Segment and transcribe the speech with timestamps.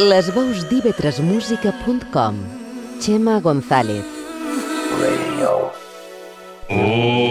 [0.00, 2.34] Les veus d'ivetresmusica.com
[3.02, 4.06] Xema González.
[4.98, 5.70] Radio.
[6.70, 7.29] Oh,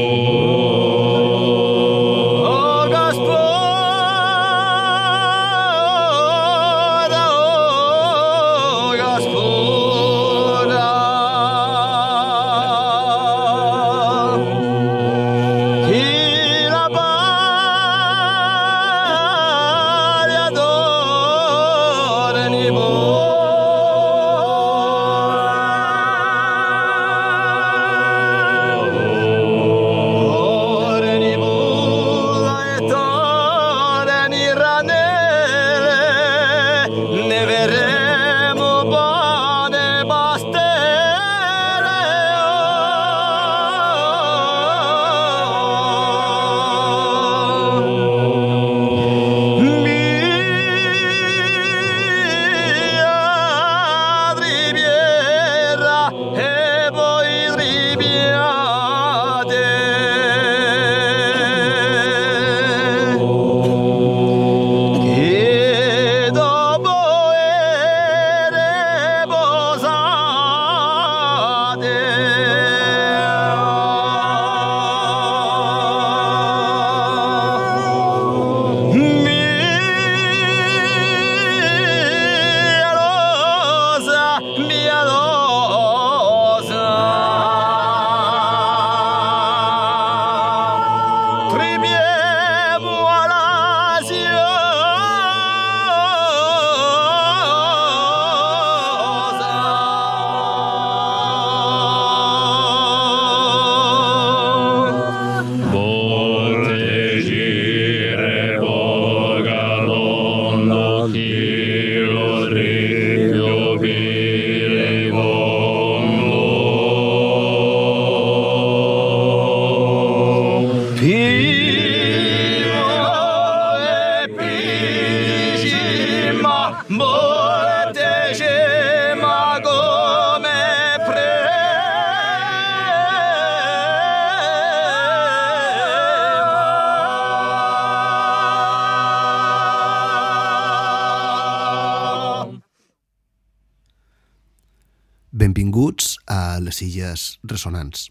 [147.43, 148.09] Ressonants.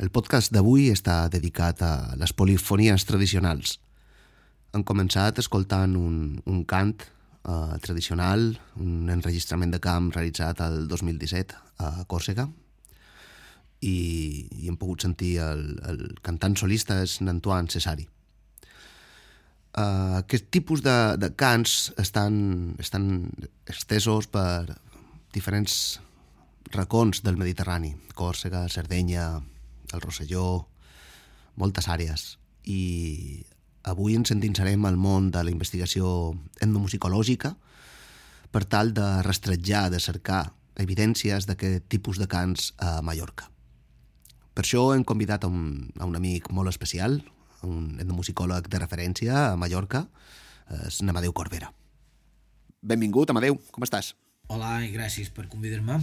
[0.00, 3.76] El podcast d'avui està dedicat a les polifonies tradicionals.
[4.72, 11.58] Han començat escoltant un, un cant eh, tradicional, un enregistrament de camp realitzat el 2017
[11.84, 12.48] a Còrsega,
[13.80, 13.96] i,
[14.60, 18.06] i hem pogut sentir el, el cantant solista és Antoine Cesari.
[19.70, 23.04] Uh, aquest tipus de, de cants estan, estan
[23.70, 24.74] estesos per
[25.30, 26.00] diferents
[26.70, 29.40] racons del Mediterrani, Còrsega, Sardenya,
[29.92, 30.68] el Rosselló,
[31.56, 32.38] moltes àrees.
[32.64, 33.44] I
[33.88, 37.54] avui ens endinsarem al món de la investigació etnomusicològica
[38.50, 43.50] per tal de rastrejar, de cercar evidències d'aquest tipus de cants a Mallorca.
[44.54, 47.20] Per això hem convidat a un, a un amic molt especial,
[47.66, 50.06] un etnomusicòleg de referència a Mallorca,
[50.86, 51.72] és Amadeu Corbera.
[52.80, 54.14] Benvingut, Amadeu, com estàs?
[54.50, 55.98] Hola i gràcies per convidar-me.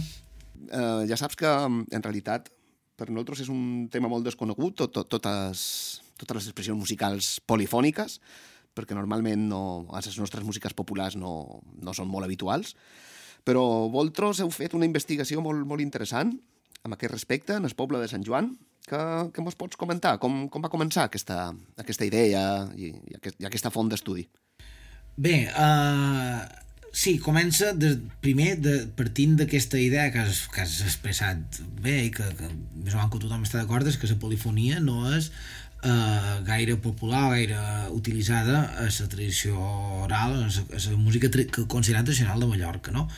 [0.66, 2.50] Eh, ja saps que, en realitat,
[2.98, 5.62] per nosaltres és un tema molt desconegut, tot, tot, totes,
[6.18, 8.18] totes les expressions musicals polifòniques,
[8.74, 9.62] perquè normalment no,
[9.94, 12.74] les nostres músiques populars no, no són molt habituals,
[13.46, 16.34] però vosaltres heu fet una investigació molt, molt interessant
[16.84, 18.52] amb aquest respecte en el poble de Sant Joan,
[18.88, 19.00] que,
[19.34, 20.16] que mos pots comentar?
[20.22, 22.42] Com, com va començar aquesta, aquesta idea
[22.74, 24.24] i, i, aquest, i aquesta font d'estudi?
[25.18, 26.46] Bé, uh,
[26.92, 27.94] sí, comença de,
[28.24, 32.94] primer de, partint d'aquesta idea que has, que has expressat bé i que, que més
[32.94, 35.30] o menys que tothom està d'acord és que la polifonia no és
[35.84, 37.58] uh, gaire popular, gaire
[37.94, 39.58] utilitzada a la tradició
[40.04, 43.08] oral, a la, música que considerada tradicional de Mallorca, no?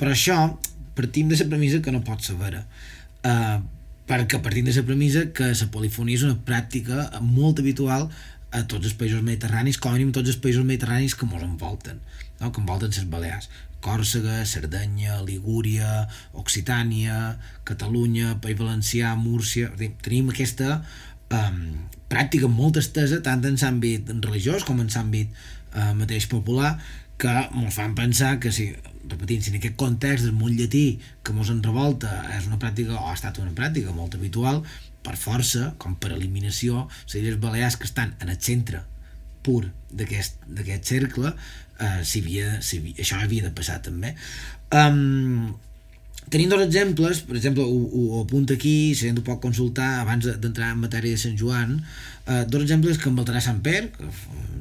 [0.00, 0.56] Per això
[0.96, 2.64] partim de la premissa que no pot vera.
[3.20, 3.60] Uh,
[4.10, 8.08] perquè partim de la premissa que la polifonia és una pràctica molt habitual
[8.50, 12.00] a tots els països mediterranis, com a mínim tots els països mediterranis que ens envolten,
[12.40, 12.52] no?
[12.52, 13.50] que envolten les Balears.
[13.80, 19.70] Còrsega, Cerdanya, Ligúria, Occitània, Catalunya, País Valencià, Múrcia...
[20.04, 20.82] Tenim aquesta
[21.32, 21.62] um,
[22.12, 26.74] pràctica molt estesa tant en l'àmbit religiós com en l'àmbit uh, mateix popular
[27.20, 28.70] que ens fan pensar que si,
[29.08, 32.96] repetint, si en aquest context del món llatí que ens en revolta és una pràctica
[32.96, 34.62] o ha estat una pràctica molt habitual
[35.04, 38.84] per força, com per eliminació, les Illes Balears que estan en el centre
[39.46, 41.34] pur d'aquest cercle
[41.80, 44.14] eh, si havia, si havia, això havia de passar també.
[44.70, 45.56] Um,
[46.30, 50.74] tenim dos exemples, per exemple, ho, ho, apunto aquí, si ho pot consultar abans d'entrar
[50.74, 51.80] en matèria de Sant Joan,
[52.30, 54.10] eh, dos exemples que en Baltarà Sant Per, que,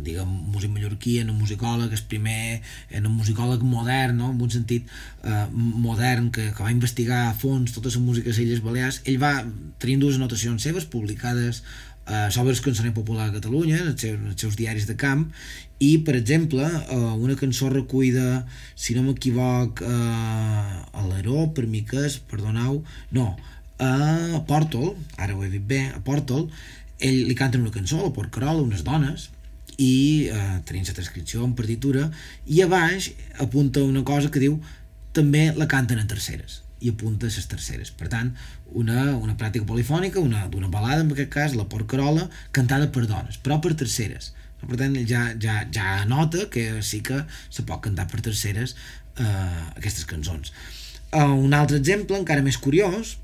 [0.07, 4.31] diguem, músic mallorquí, en un musicòleg, és primer, en un musicòleg modern, no?
[4.33, 4.89] en un sentit
[5.21, 9.03] eh, modern, que, que va investigar a fons tota la música a les Illes Balears,
[9.05, 9.35] ell va
[9.77, 11.61] tenir dues anotacions seves publicades
[12.09, 14.97] eh, sobre el cançoner popular a Catalunya, en els, seus, en els seus diaris de
[14.99, 15.27] camp,
[15.79, 18.43] i, per exemple, eh, una cançó recuida,
[18.75, 22.81] si no m'equivoc, eh, a l'Aró, per mi que és, perdoneu,
[23.15, 23.29] no,
[23.79, 26.49] a Portal, ara ho he dit bé, a Portal,
[26.99, 29.29] ell li canta una cançó, la Porcarola, unes dones,
[29.79, 32.09] i eh, tenim la transcripció en partitura,
[32.47, 34.59] i a baix apunta una cosa que diu
[35.15, 37.91] també la canten en terceres i apunta les terceres.
[37.95, 38.31] Per tant,
[38.79, 43.39] una, una pràctica polifònica, una, d'una balada, en aquest cas, la Porcarola, cantada per dones,
[43.43, 44.33] però per terceres.
[44.59, 48.75] Per tant, ja, ja, ja nota que sí que se pot cantar per terceres
[49.19, 50.51] eh, aquestes cançons.
[51.09, 53.15] Uh, un altre exemple, encara més curiós,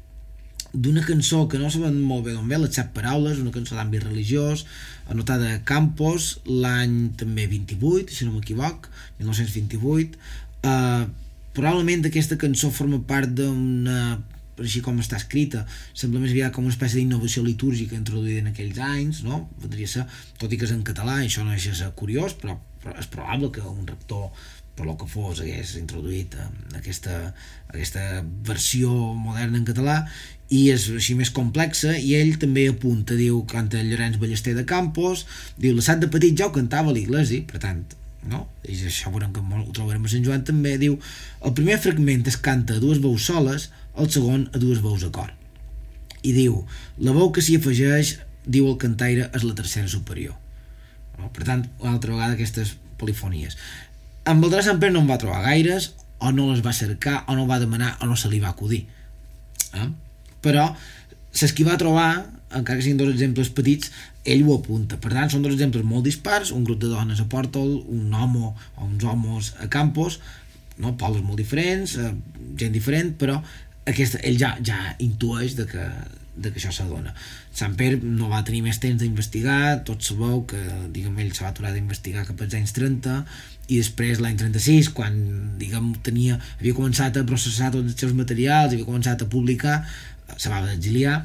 [0.73, 4.03] d'una cançó que no saben molt bé d'on ve, les set paraules, una cançó d'àmbit
[4.03, 4.65] religiós,
[5.11, 8.89] anotada a Campos, l'any també 28, si no m'equivoc,
[9.21, 10.19] 1928.
[10.65, 11.05] Uh,
[11.55, 13.99] probablement aquesta cançó forma part d'una
[14.63, 15.65] així com està escrita,
[15.97, 19.41] sembla més aviat com una espècie d'innovació litúrgica introduïda en aquells anys, no?
[19.61, 20.05] Podria ser,
[20.39, 23.09] tot i que és en català, això no deixa de ser curiós, però, però és
[23.11, 24.29] probable que un rector
[24.75, 27.19] per lo que fos hagués introduït eh, aquesta,
[27.71, 30.01] aquesta versió moderna en català
[30.51, 35.23] i és així més complexa i ell també apunta, diu, canta Llorenç Ballester de Campos,
[35.55, 37.85] diu, l'assat de petit ja ho cantava a l'iglesi, per tant
[38.29, 38.45] no?
[38.65, 40.97] i això veurem que ho trobarem a Sant Joan també, diu,
[41.45, 45.11] el primer fragment es canta a dues veus soles el segon a dues veus a
[45.13, 45.31] cor.
[46.25, 46.63] I diu,
[46.97, 50.35] la veu que s'hi afegeix, diu el cantaire, és la tercera superior.
[51.19, 51.29] No?
[51.33, 53.57] Per tant, una altra vegada aquestes polifonies.
[54.25, 57.35] En Valdrà Sant Pere no en va trobar gaires, o no les va cercar, o
[57.37, 58.85] no va demanar, o no se li va acudir.
[59.75, 59.89] Eh?
[60.45, 60.69] Però,
[61.35, 63.91] ses qui va trobar, encara que siguin dos exemples petits,
[64.25, 64.97] ell ho apunta.
[65.01, 68.53] Per tant, són dos exemples molt dispars, un grup de dones a Portal, un homo
[68.77, 70.19] o uns homos a Campos,
[70.77, 70.95] no?
[70.99, 72.11] pobles molt diferents, eh,
[72.59, 73.39] gent diferent, però
[73.85, 75.83] aquesta, ell ja, ja intueix de que,
[76.35, 77.13] de que això s'adona.
[77.55, 80.59] Sant Pere no va tenir més temps d'investigar, tot sabeu que
[80.95, 83.21] diguem, ell se va aturar d'investigar cap als anys 30
[83.65, 85.15] i després l'any 36 quan
[85.59, 89.79] diguem, tenia, havia començat a processar tots els seus materials, havia començat a publicar
[90.37, 91.23] se va exiliar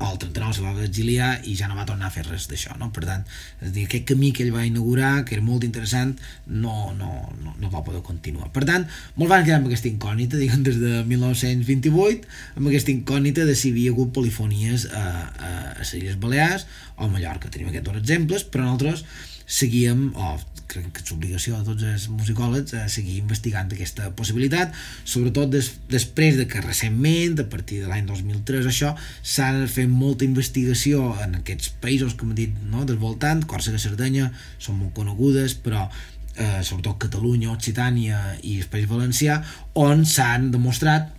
[0.00, 2.88] el 39 se va exiliar i ja no va tornar a fer res d'això, no?
[2.94, 3.24] Per tant,
[3.62, 6.14] és dir, aquest camí que ell va inaugurar, que era molt interessant,
[6.46, 7.10] no, no,
[7.42, 8.50] no, no va poder continuar.
[8.54, 8.86] Per tant,
[9.16, 13.68] molt van quedar amb aquesta incògnita, diguem, des de 1928, amb aquesta incògnita de si
[13.68, 16.66] hi havia hagut polifonies a, a, a les Illes Balears
[16.96, 17.52] o a Mallorca.
[17.52, 19.04] Tenim aquests dos exemples, però nosaltres
[19.52, 20.32] seguíem, o
[20.72, 24.72] crec que és obligació de tots els musicòlegs a seguir investigant aquesta possibilitat,
[25.04, 30.24] sobretot des, després de que recentment, a partir de l'any 2003, això, s'ha fet molta
[30.24, 35.58] investigació en aquests països, com he dit, no, del voltant, Còrsega, Cerdanya, són molt conegudes,
[35.60, 39.42] però eh, sobretot Catalunya, Occitània i el País Valencià,
[39.78, 41.12] on s'han demostrat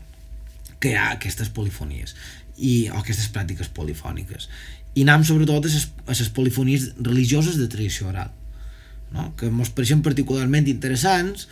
[0.82, 2.18] que hi ha aquestes polifonies
[2.58, 4.50] i, aquestes pràctiques polifòniques
[4.94, 8.32] i anem sobretot a les, polifonies religioses de tradició oral
[9.14, 9.32] no?
[9.38, 11.48] que ens pareixen particularment interessants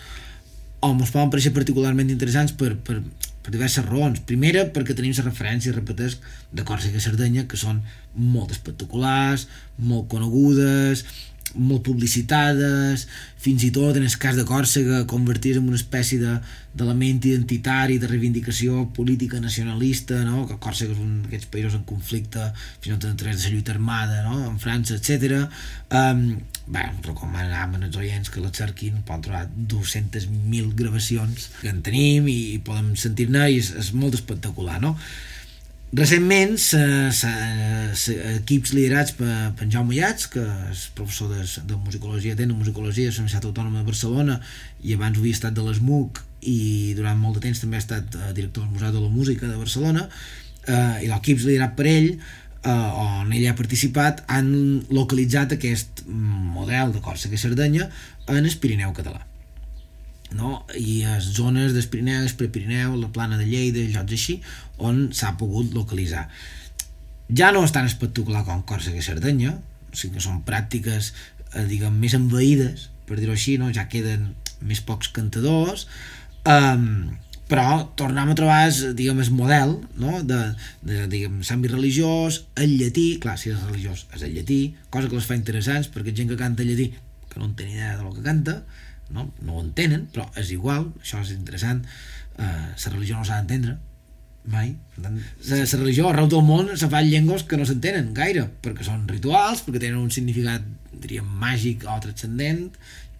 [0.81, 2.99] o ens poden pareixer particularment interessants per, per,
[3.45, 4.21] per diverses raons.
[4.25, 7.83] Primera, perquè tenim les referències, repetesc, de Còrsega i Cerdanya, que són
[8.17, 9.45] molt espectaculars,
[9.77, 11.05] molt conegudes,
[11.55, 13.07] molt publicitades,
[13.41, 17.97] fins i tot en el cas de Còrsega convertir en una espècie d'element de, identitari,
[18.01, 20.45] de reivindicació política nacionalista, no?
[20.49, 23.75] que Còrsega és un d'aquests països en conflicte fins i tot entre de la lluita
[23.75, 24.37] armada no?
[24.49, 25.47] en França, etc.
[25.89, 26.23] Um,
[26.71, 32.61] bé, recomanem als oients que la cerquin, poden trobar 200.000 gravacions que en tenim i
[32.63, 34.95] podem sentir-ne i és, és molt espectacular, no?
[35.91, 36.53] Recentment,
[38.39, 43.09] equips liderats per, per en Jaume Llats, que és professor de, de musicologia, tenen musicologia
[43.09, 44.37] a la Universitat Autònoma de Barcelona
[44.87, 48.29] i abans havia estat de l'ESMUC i durant molt de temps també ha estat eh,
[48.37, 52.71] director del Museu de la Música de Barcelona eh, i l'equip liderat per ell eh,
[52.71, 54.47] on ell ha participat han
[54.95, 57.89] localitzat aquest model de Còrsega i Cerdanya
[58.31, 59.25] en el Pirineu català
[60.35, 60.61] no?
[60.77, 64.39] i les zones del Pirineu, Prepirineu, la plana de Lleida, llocs així,
[64.87, 66.27] on s'ha pogut localitzar.
[67.31, 69.55] Ja no és tan espectacular com Còrsega i Cerdanya,
[69.91, 71.13] o sigui que són pràctiques,
[71.53, 73.71] eh, diguem, més envaïdes, per dir-ho així, no?
[73.75, 75.87] ja queden més pocs cantadors,
[76.47, 77.11] um,
[77.51, 80.21] però tornem a trobar es, diguem, el model no?
[80.23, 80.39] de,
[80.87, 84.61] de diguem, l'àmbit religiós el llatí, clar, si és religiós és el llatí,
[84.93, 86.93] cosa que les fa interessants perquè gent que canta llatí
[87.27, 88.61] que no en té idea del que canta
[89.11, 93.41] no, no ho entenen, però és igual això és interessant eh, la religió no s'ha
[93.41, 93.75] d'entendre
[94.49, 94.73] mai.
[95.01, 98.87] La, la religió arreu del món se fa en llengües que no s'entenen gaire perquè
[98.87, 102.67] són rituals, perquè tenen un significat diríem màgic o transcendent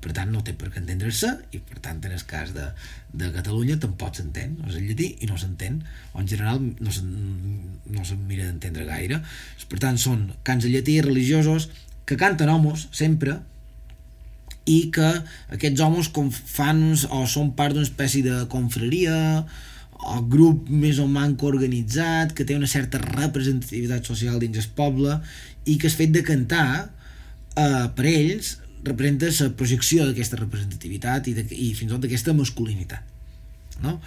[0.02, 2.66] per tant no té per què entendre-se i per tant en el cas de,
[3.14, 5.78] de Catalunya tampoc s'entén, no és el llatí i no s'entén.
[6.16, 9.22] O en general no se, no se mira d'entendre gaire.
[9.70, 11.70] Per tant són cants de llatí religiosos
[12.10, 13.38] que canten homos sempre
[14.66, 15.12] i que
[15.54, 16.82] aquests homes com fan
[17.14, 19.46] o són part d'una espècie de confraria
[20.02, 25.20] o grup més o manco organitzat que té una certa representativitat social dins el poble
[25.70, 31.36] i que el fet de cantar eh, per ells representa la projecció d'aquesta representativitat i,
[31.38, 34.00] de, i fins i tot d'aquesta masculinitat no?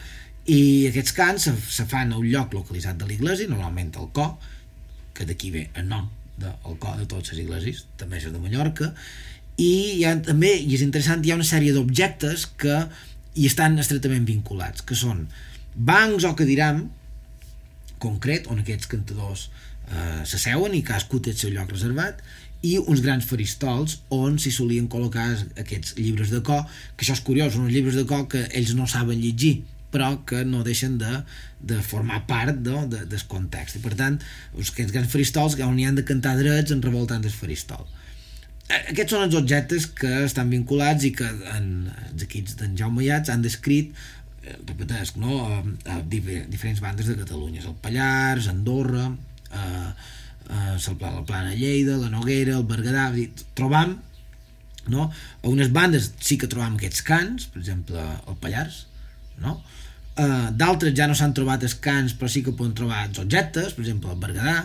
[0.51, 4.35] i aquests cants se, se fan a un lloc localitzat de l'església normalment al cor
[5.15, 6.11] que d'aquí ve el nom
[6.43, 8.91] del cor de totes les esglésies també és de Mallorca
[9.63, 12.81] i hi ha, també, i és interessant, hi ha una sèrie d'objectes que
[13.35, 15.29] hi estan estretament vinculats, que són
[15.75, 16.85] bancs o cadiram
[18.03, 19.49] concret, on aquests cantadors
[19.91, 22.21] eh, s'asseuen i cadascú té el seu lloc reservat
[22.65, 25.27] i uns grans faristols on s'hi solien col·locar
[25.61, 26.65] aquests llibres de cor,
[26.97, 29.59] que això és curiós, uns llibres de cor que ells no saben llegir,
[29.95, 31.11] però que no deixen de,
[31.61, 33.77] de formar part no, de, del context.
[33.79, 34.17] I per tant,
[34.57, 37.85] aquests grans faristols on hi han de cantar drets en revoltant del faristol.
[38.65, 41.69] Aquests són els objectes que estan vinculats i que en,
[42.09, 44.14] els equips d'en Jaume Iats han descrit eh,
[44.67, 45.39] repetesc, no?
[45.47, 45.61] a,
[45.95, 49.07] a diferents bandes de Catalunya, el Pallars, Andorra,
[49.53, 49.91] eh,
[50.51, 53.09] eh, el, Pla, la Plana Lleida, la Noguera, el Berguedà,
[53.59, 53.97] trobam
[54.89, 55.09] no?
[55.11, 58.85] a unes bandes sí que trobam aquests cants, per exemple el Pallars,
[59.43, 59.59] no?
[60.15, 63.83] Uh, d'altres ja no s'han trobat els cants però sí que poden trobar objectes per
[63.83, 64.61] exemple el Berguedà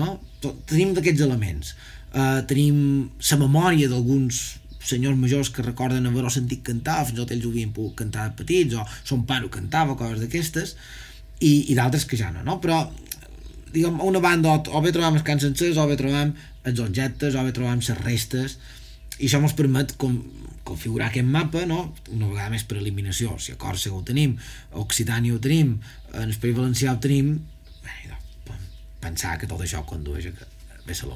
[0.00, 0.14] no?
[0.40, 1.74] Tenim d'aquests elements
[2.14, 2.78] uh, tenim
[3.28, 4.38] la memòria d'alguns
[4.78, 8.28] senyors majors que recorden haver-ho sentit cantar fins i tot ells ho havien pogut cantar
[8.28, 10.74] de petits o son pare ho cantava, coses d'aquestes
[11.40, 12.58] i, i d'altres que ja no, no?
[12.62, 12.80] però
[13.72, 16.34] diguem, una banda o, o bé trobam els cants sencers o bé trobam
[16.68, 18.58] els objectes o bé trobam les restes
[19.18, 20.18] i això ens permet com,
[20.68, 21.80] configurar aquest mapa no?
[22.14, 24.36] una vegada més per eliminació si a Còrsega ho tenim,
[24.72, 25.78] a Occitània ho tenim
[26.14, 27.34] en el País Valencià ho tenim
[27.84, 28.14] bé,
[28.46, 28.70] doncs,
[29.02, 30.57] pensar que tot això condueix a que
[30.88, 31.12] ve ser el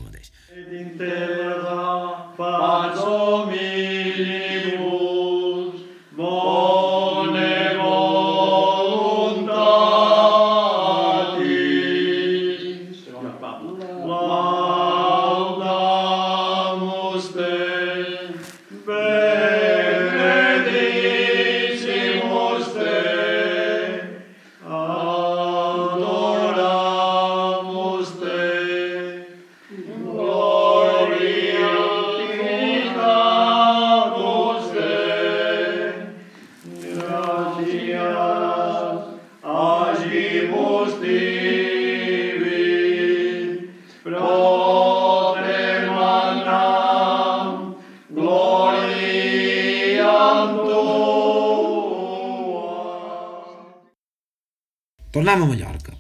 [55.23, 55.93] tornem a Mallorca.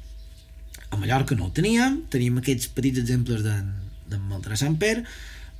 [0.90, 2.02] A Mallorca no ho teníem.
[2.10, 3.70] Teníem aquests petits exemples d'en
[4.10, 4.98] de Maltrà Sant Per.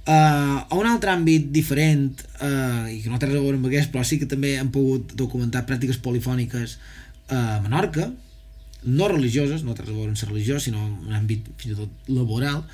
[0.03, 3.69] Uh, a un altre àmbit diferent uh, i que no té res a veure amb
[3.69, 6.75] aquest però sí que també hem pogut documentar pràctiques polifòniques
[7.31, 8.09] a Menorca.
[8.83, 11.79] No religioses, no té res a veure amb la religió sinó un àmbit fins i
[11.85, 12.65] tot laboral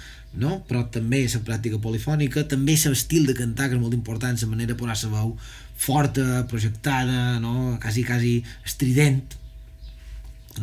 [0.40, 0.62] no?
[0.68, 2.46] però també la pràctica polifònica.
[2.48, 5.36] També l'estil de cantar que és molt important la manera de posar la veu
[5.76, 7.76] forta, projectada no?
[7.82, 9.37] quasi, quasi estrident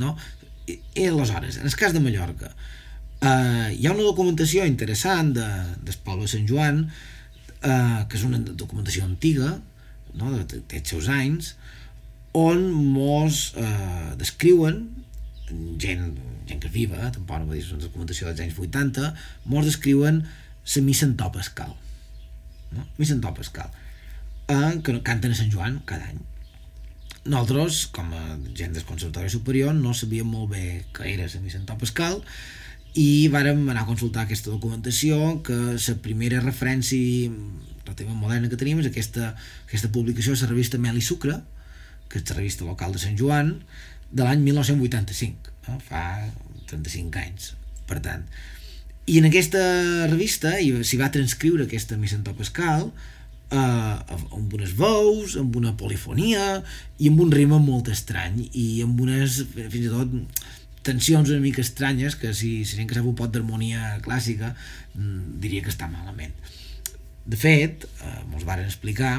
[0.01, 0.15] no?
[0.65, 2.51] I, i aleshores, en el cas de Mallorca
[3.21, 5.47] eh, hi ha una documentació interessant de,
[5.85, 9.55] del poble de Sant Joan eh, que és una documentació antiga
[10.13, 10.31] no?
[10.33, 11.53] de, de, seus anys
[12.35, 14.83] on mos eh, descriuen
[15.79, 16.15] gent,
[16.49, 19.11] gent que viva, eh, tampoc no és una documentació dels anys 80
[19.51, 21.75] mos descriuen la missa en to pascal
[22.73, 22.87] no?
[22.97, 23.69] missa en to pascal
[24.49, 26.23] eh, que canten a Sant Joan cada any
[27.25, 31.77] nosaltres, com a gent del Conservatori Superior, no sabíem molt bé què era la to
[31.81, 32.21] pascal
[32.95, 37.31] i vàrem anar a consultar aquesta documentació que la primera referència
[37.83, 39.33] relativament moderna que tenim és aquesta,
[39.65, 41.41] aquesta publicació de la revista Mel i Sucre
[42.07, 43.51] que és la revista local de Sant Joan
[44.11, 45.79] de l'any 1985 no?
[45.83, 46.05] fa
[46.69, 47.51] 35 anys
[47.89, 48.23] per tant
[49.05, 49.61] i en aquesta
[50.07, 52.89] revista s'hi va transcriure aquesta missa en to pascal
[53.51, 56.61] eh, amb unes veus, amb una polifonia
[56.97, 60.13] i amb un ritme molt estrany i amb unes, fins i tot,
[60.85, 64.53] tensions una mica estranyes que si, si gent que sap un pot d'harmonia clàssica
[64.93, 66.35] mm, diria que està malament.
[67.25, 69.15] De fet, eh, mos varen explicar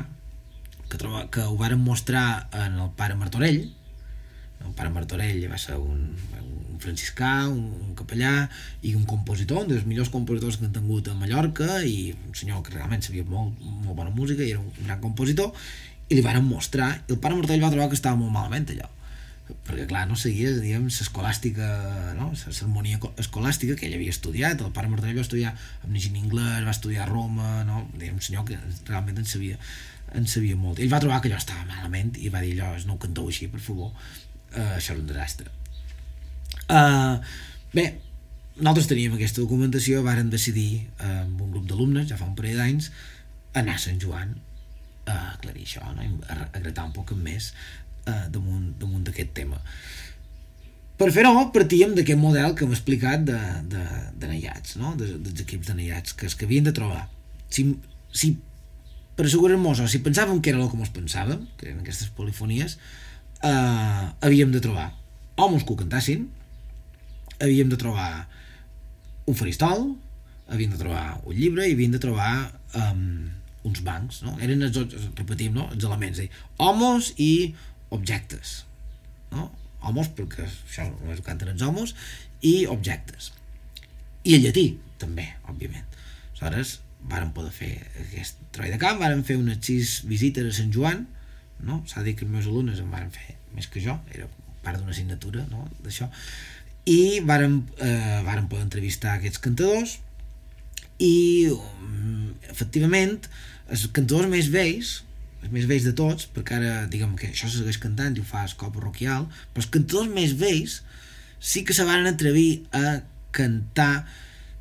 [0.86, 3.64] que, troba, que ho varen mostrar en el pare Martorell,
[4.66, 6.14] el pare Martorell va ser un,
[6.76, 8.46] un franciscà, un, un capellà
[8.84, 12.62] i un compositor, un dels millors compositors que han tingut a Mallorca i un senyor
[12.66, 15.52] que realment sabia molt, molt bona música i era un gran compositor
[16.08, 18.92] i li van mostrar i el pare Martorell va trobar que estava molt malament allò
[19.46, 21.66] perquè clar, no seguia, diguem, l'escolàstica
[22.18, 22.32] no?
[22.34, 26.74] l'harmonia escolàstica que ell havia estudiat, el pare Martorell va estudiar amb Nigin Inglés, va
[26.74, 27.84] estudiar a Roma no?
[27.94, 29.60] diguem, un senyor que realment en sabia
[30.16, 32.96] en sabia molt, ell va trobar que allò estava malament i va dir allò, no
[32.96, 35.54] ho canteu així, per favor uh, això era un desastre
[36.70, 37.16] uh,
[37.74, 37.86] bé
[38.56, 42.60] nosaltres teníem aquesta documentació varen decidir uh, amb un grup d'alumnes ja fa un parell
[42.62, 42.90] d'anys
[43.56, 44.36] anar a Sant Joan
[45.06, 46.04] a aclarir això no?
[46.28, 47.52] a, a gratar un poc més
[48.06, 49.60] eh, damunt, d'aquest tema.
[50.96, 53.38] Per fer-ho, partíem d'aquest model que hem explicat de,
[53.70, 53.84] de,
[54.16, 54.94] de naiats, no?
[54.98, 57.04] de, dels equips de naiats, que es que havien de trobar.
[57.52, 57.66] Si,
[58.10, 58.32] si
[59.16, 62.78] per assegurar-nos, o si pensàvem que era el que ens pensàvem, que eren aquestes polifonies,
[63.44, 64.90] eh, havíem de trobar
[65.36, 66.30] homes que ho cantassin,
[67.42, 68.26] havíem de trobar
[69.26, 69.88] un faristol,
[70.48, 72.32] havíem de trobar un llibre i havíem de trobar
[72.78, 73.26] um,
[73.66, 74.36] uns bancs, no?
[74.42, 74.78] Eren els,
[75.18, 75.66] repetim, no?
[75.74, 76.30] els elements, dir,
[76.62, 77.32] homes i
[77.94, 78.62] objectes
[79.32, 79.50] no?
[79.86, 81.94] homes perquè això només ho canten els homes
[82.46, 83.30] i objectes
[84.26, 84.66] i el llatí
[85.00, 85.84] també, òbviament
[86.36, 87.70] aleshores varen poder fer
[88.02, 91.04] aquest treball de camp, varen fer unes sis visites a Sant Joan
[91.62, 91.82] no?
[91.88, 94.28] s'ha dit que els meus alumnes en varen fer més que jo, era
[94.64, 95.68] part d'una assignatura no?
[95.84, 96.10] d'això
[96.86, 99.96] i varen, eh, varen poder entrevistar aquests cantadors
[101.02, 103.18] i um, efectivament
[103.66, 105.00] els cantadors més vells
[105.46, 108.26] els més vells de tots, perquè ara diguem que això se segueix cantant i ho
[108.26, 110.80] fa escop parroquial, però els cantadors més vells
[111.38, 112.98] sí que se van atrevir a
[113.36, 114.06] cantar,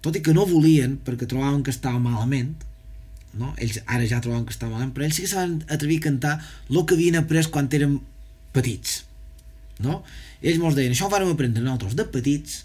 [0.05, 2.53] tot i que no volien, perquè trobaven que estava malament,
[3.33, 3.53] no?
[3.57, 6.07] ells ara ja trobaven que estava malament, però ells sí que se van atrevir a
[6.09, 6.35] cantar
[6.69, 7.97] el que havien après quan eren
[8.55, 9.03] petits.
[9.83, 10.01] No?
[10.39, 12.63] Ells mos deien, això ho vàrem aprendre nosaltres de petits,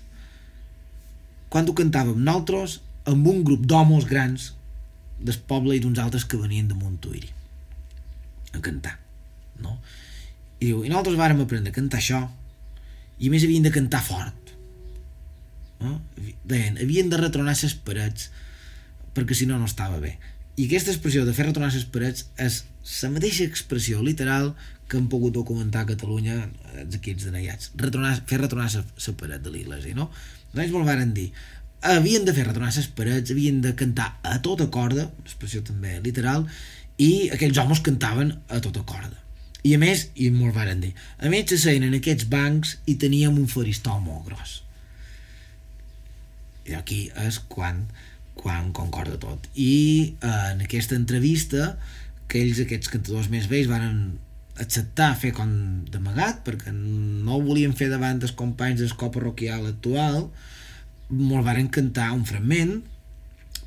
[1.50, 2.78] quan ho cantàvem nosaltres
[3.10, 4.52] amb un grup d'homes grans
[5.20, 7.28] del poble i d'uns altres que venien de Montuïri
[8.56, 8.96] a cantar
[9.60, 9.76] no?
[10.60, 12.22] i diu, i nosaltres vàrem aprendre a cantar això
[13.20, 14.54] i més havien de cantar fort
[15.82, 15.98] no?
[16.44, 18.30] deien, havien de retronar les parets
[19.16, 20.16] perquè si no no estava bé
[20.60, 22.64] i aquesta expressió de fer retronar les parets és
[23.00, 24.50] la mateixa expressió literal
[24.90, 26.34] que han pogut documentar a Catalunya
[26.82, 27.70] els equips de naiats.
[27.80, 30.10] Retronar, fer retronar la paret de l'església no?
[30.52, 31.30] doncs vol varen dir.
[31.94, 36.44] Havien de fer retronar les parets havien de cantar a tota corda expressió també literal
[37.00, 39.16] i aquells homes cantaven a tota corda.
[39.64, 43.38] I a més, i molt varen dir a més s'asseien en aquests bancs i teníem
[43.40, 44.60] un faristol molt gros.
[46.68, 47.86] I aquí és quan
[48.40, 49.46] quan concorda tot.
[49.54, 51.74] I eh, en aquesta entrevista
[52.30, 54.18] que ells, aquests cantadors més vells varen
[54.60, 55.50] acceptar fer com
[55.92, 60.26] d'amagat perquè no ho volien fer davant dels companys d'escó parroquial actual
[61.10, 62.76] molt varen cantar un fragment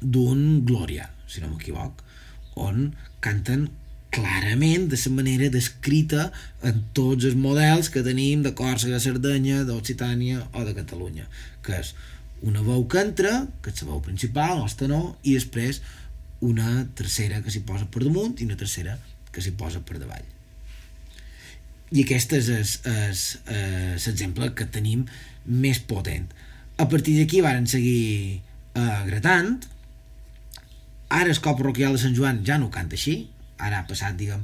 [0.02, 2.04] d'un Glòria, si no m'equivoc
[2.60, 2.92] on
[3.24, 3.70] canten
[4.14, 6.28] clarament de la manera descrita
[6.62, 11.26] en tots els models que tenim de Còrsega, Cerdanya, d'Occitània o de Catalunya,
[11.66, 11.96] que és
[12.44, 15.82] una veu que entra, que és la veu principal, el tenor, i després
[16.44, 18.98] una tercera que s'hi posa per damunt i una tercera
[19.32, 20.26] que s'hi posa per davall.
[21.94, 22.50] I aquest és
[24.04, 25.06] l'exemple que tenim
[25.46, 26.26] més potent.
[26.82, 28.42] A partir d'aquí varen seguir
[28.74, 29.62] eh, gratant,
[31.14, 33.28] Ara el cop parroquial de Sant Joan ja no canta així,
[33.62, 34.42] ara ha passat, diguem,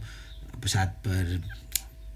[0.53, 1.23] ha passat per,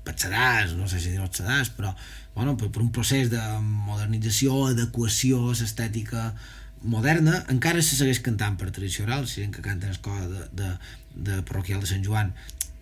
[0.05, 1.93] per sedars, no sé si dir-ho sedars, però
[2.35, 6.31] bueno, per, per un procés de modernització, adequació a l'estètica
[6.83, 10.71] moderna, encara se segueix cantant per tradició oral, si que canten escola de, de,
[11.29, 12.33] de parroquial de Sant Joan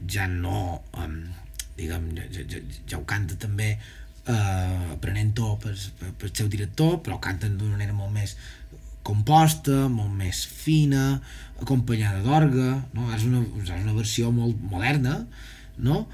[0.09, 1.17] ja no, um,
[1.77, 6.99] diguem, ja, ja, ja ho canta també eh, aprenent to per, per, per seu director,
[7.05, 8.35] però canten d'una manera molt més
[9.05, 11.19] composta, molt més fina,
[11.61, 13.07] acompanyada d'orga, no?
[13.15, 15.23] és, una, és una versió molt moderna,
[15.81, 16.05] no?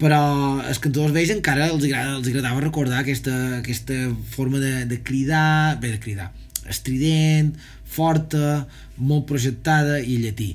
[0.00, 0.20] Però
[0.66, 3.98] els cantadors vells encara els, agrada, els agradava recordar aquesta, aquesta
[4.34, 6.30] forma de, de cridar, bé, de cridar,
[6.70, 7.52] estrident,
[7.94, 8.64] forta,
[8.96, 10.54] molt projectada i llatí.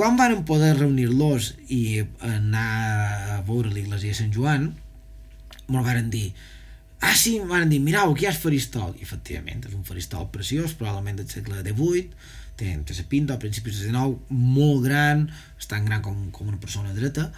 [0.00, 2.68] Quan varen poder reunir-los i anar
[3.34, 4.70] a veure l'església de Sant Joan,
[5.68, 6.30] me'l varen dir
[7.04, 10.30] ah sí, em van dir, mirau, aquí hi ha faristol i efectivament, és un faristol
[10.32, 12.06] preciós probablement del segle XVIII
[12.56, 15.26] té, té la pinta, a principis del XIX molt gran,
[15.60, 17.28] és tan gran com, com una persona dreta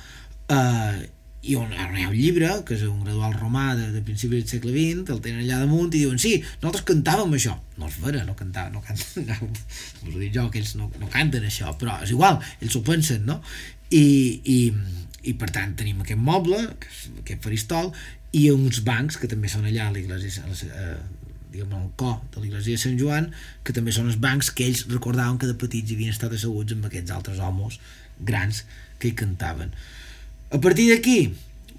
[0.47, 1.03] eh,
[1.43, 4.51] i on, hi ha un llibre que és un gradual romà de, de principis del
[4.53, 8.23] segle XX el tenen allà damunt i diuen sí, nosaltres cantàvem això no és vera,
[8.29, 9.49] no cantàvem no canten, no,
[10.07, 12.83] us ho dic jo, que ells no, no canten això però és igual, ells ho
[12.87, 13.41] pensen no?
[13.91, 14.05] I,
[14.55, 14.59] i,
[15.27, 17.91] i per tant tenim aquest moble aquest faristol
[18.39, 20.95] i uns bancs que també són allà a l'església eh,
[21.53, 23.27] diguem el cor de l'església de Sant Joan
[23.67, 26.87] que també són els bancs que ells recordaven que de petits havien estat asseguts amb
[26.87, 27.81] aquests altres homes
[28.23, 28.63] grans
[29.03, 29.75] que hi cantaven
[30.53, 31.33] a partir d'aquí,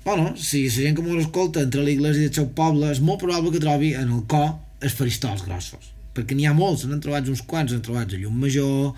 [0.03, 3.53] bueno, si la gent que m'ho escolta entre l'església el seu poble, és molt probable
[3.53, 7.45] que trobi en el cor els faristols grossos, perquè n'hi ha molts, n'han trobat uns
[7.47, 8.91] quants, n'han trobat a Llum Major,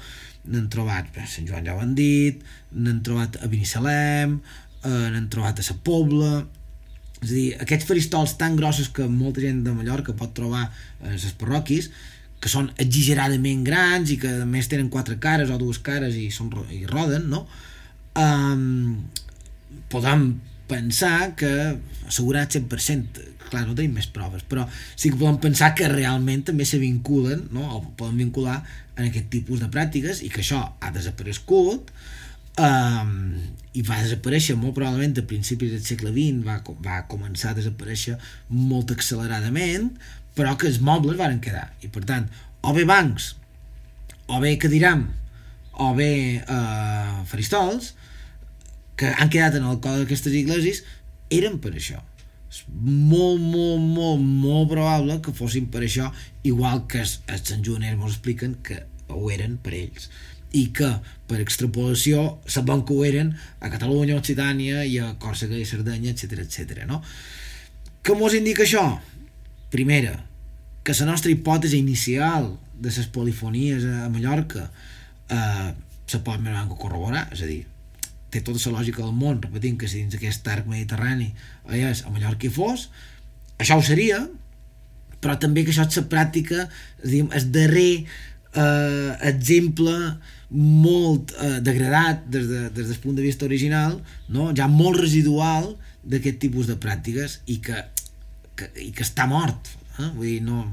[0.49, 2.39] n'han trobat a Sant Joan ja ho han dit,
[2.71, 4.39] n'han trobat a Binissalem,
[4.85, 6.33] eh, n'han trobat a la Pobla,
[7.21, 11.11] és a dir, aquests faristols tan grossos que molta gent de Mallorca pot trobar a
[11.11, 11.91] les parròquies,
[12.39, 16.27] que són exageradament grans i que a més tenen quatre cares o dues cares i,
[16.31, 17.45] són, i roden, no?
[18.15, 19.07] Um,
[19.91, 20.27] podem
[20.69, 21.51] pensar que
[22.07, 26.65] assegurat 100% clar, no tenim més proves, però sí que podem pensar que realment també
[26.67, 27.65] se vinculen no?
[27.77, 28.59] o poden vincular
[28.95, 31.91] en aquest tipus de pràctiques i que això ha desaparegut
[32.61, 33.11] um,
[33.75, 38.17] i va desaparèixer molt probablement a principis del segle XX va, va començar a desaparèixer
[38.53, 39.91] molt acceleradament
[40.35, 42.29] però que els mobles varen quedar i per tant,
[42.65, 43.33] o bé bancs
[44.31, 45.05] o bé cadiram
[45.83, 47.93] o bé uh, faristols
[48.99, 50.83] que han quedat en el cor d'aquestes iglesis
[51.33, 52.01] eren per això
[52.55, 56.11] és molt, molt, molt, molt probable que fossin per això
[56.47, 60.07] igual que els, Sant Joaners ens expliquen que ho eren per ells
[60.55, 60.87] i que
[61.27, 66.13] per extrapolació sabem que ho eren a Catalunya, a Occitània i a Còrsega i Sardenya,
[66.13, 66.85] etc etc.
[66.87, 67.01] no?
[68.05, 68.85] Què mos indica això?
[69.73, 70.13] Primera,
[70.85, 74.69] que la nostra hipòtesi inicial de les polifonies a Mallorca
[75.27, 75.71] eh,
[76.05, 77.63] se pot més o corroborar, és a dir,
[78.35, 81.31] té tota la lògica del món, repetint que si dins aquest arc mediterrani
[81.71, 82.89] és a Mallorca hi fos,
[83.61, 84.25] això ho seria,
[85.23, 86.67] però també que això és la pràctica,
[87.03, 89.95] diguem, el darrer eh, exemple
[90.55, 93.97] molt eh, degradat des, de, des del punt de vista original,
[94.29, 94.51] no?
[94.57, 95.73] ja molt residual
[96.05, 97.81] d'aquest tipus de pràctiques i que,
[98.59, 99.73] que, i que està mort.
[99.97, 100.11] Eh?
[100.13, 100.67] Vull dir, no,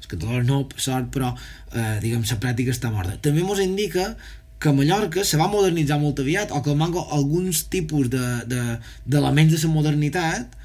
[0.00, 3.18] és que tot no, per sort, però eh, diguem, la pràctica està morta.
[3.22, 4.12] També ens indica
[4.58, 9.62] que Mallorca se va modernitzar molt aviat o que el alguns tipus d'elements de, de,
[9.62, 10.56] de la modernitat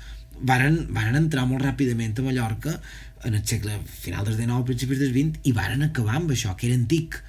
[0.41, 2.79] varen, varen entrar molt ràpidament a Mallorca
[3.23, 6.67] en el segle final del XIX, principis del XX i varen acabar amb això, que
[6.67, 7.21] era antic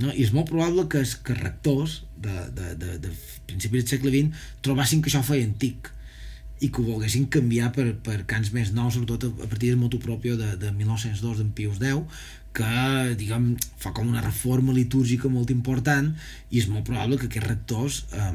[0.00, 0.10] no?
[0.12, 3.12] i és molt probable que els que rectors de, de, de, de
[3.46, 5.92] principis del segle XX trobassin que això feia antic
[6.58, 10.00] i que ho volguessin canviar per, per cants més nous, sobretot a, partir del motu
[10.02, 12.24] propio de, de 1902 d'en Pius X,
[12.58, 16.10] que diguem, fa com una reforma litúrgica molt important
[16.50, 18.32] i és molt probable que aquests rectors eh,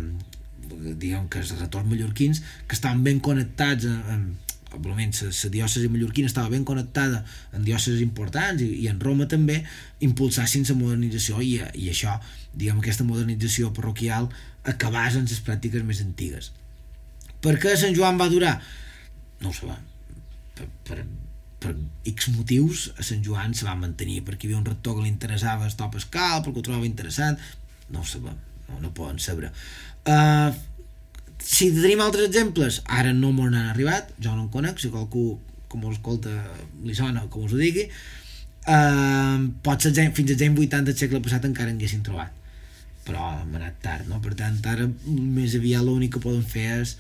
[0.96, 4.40] diguem que els rectors mallorquins que estaven ben connectats amb,
[4.74, 7.22] almenys la diòcesi mallorquina estava ben connectada
[7.54, 9.60] en diòceses importants i, i en Roma també
[10.08, 12.16] impulsassin la modernització i, i això,
[12.54, 14.32] diguem, aquesta modernització parroquial
[14.64, 16.50] acabàs en les pràctiques més antigues
[17.44, 18.56] per què Sant Joan va durar?
[19.44, 19.86] no ho sabem
[20.56, 21.04] per, per,
[21.64, 21.74] per
[22.12, 25.12] X motius a Sant Joan se va mantenir perquè hi havia un rector que li
[25.12, 27.40] interessava el to pascal perquè ho trobava interessant.
[27.94, 29.52] No ho sabem, no, no poden saber.
[30.04, 30.52] Uh,
[31.44, 35.38] si tenim altres exemples ara no m'ho han arribat jo no en conec, si qualcú
[35.72, 36.32] com us escolta
[36.84, 41.22] li sona com us ho digui uh, pot ser fins als anys 80 del segle
[41.24, 42.32] passat encara en haguessin trobat.
[43.04, 44.22] Però hem anat tard no?
[44.24, 46.96] per tant ara més aviat l'únic que poden fer és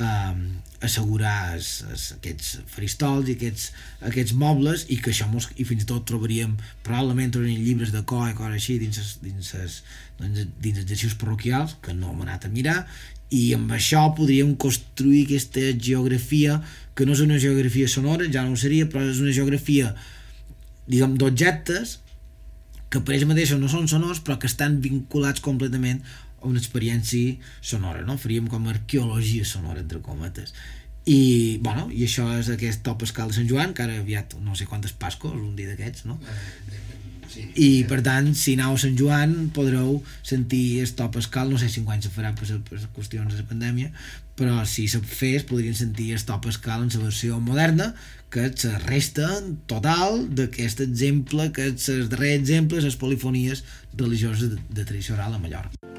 [0.00, 0.34] eh,
[0.82, 3.70] assegurar es, es, aquests faristols i aquests,
[4.08, 8.02] aquests mobles i que això mos, i fins i tot trobaríem probablement trobaríem llibres de
[8.08, 9.80] cor i coses així dins, es, dins, es,
[10.20, 12.80] dins, dins els arxius parroquials que no hem anat a mirar
[13.32, 16.58] i amb això podríem construir aquesta geografia
[16.96, 19.94] que no és una geografia sonora, ja no ho seria, però és una geografia
[20.90, 22.00] diguem d'objectes
[22.92, 26.02] que per ells mateixos no són sonors però que estan vinculats completament
[26.48, 28.18] una experiència sonora, no?
[28.20, 30.54] Faríem com arqueologia sonora, entre cometes.
[31.02, 34.54] I, bueno, i això és aquest top escal de Sant Joan, que ara aviat no
[34.54, 36.20] sé quantes Pascos, un dia d'aquests, no?
[37.32, 41.58] Sí, I per tant, si aneu a Sant Joan podreu sentir el top escal, no
[41.58, 43.88] sé si enguany se farà per, per qüestions de pandèmia,
[44.38, 47.92] però si se fes podrien sentir el top escal en la versió moderna,
[48.32, 49.28] que la resta
[49.68, 55.36] total d'aquest exemple, que és el darrer exemple, les polifonies religioses de, de tradició oral
[55.36, 55.91] a Mallorca.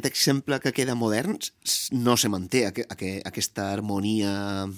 [0.00, 1.36] Aquest exemple que queda modern
[1.92, 4.68] no se manté aqu aqu aquesta harmonia...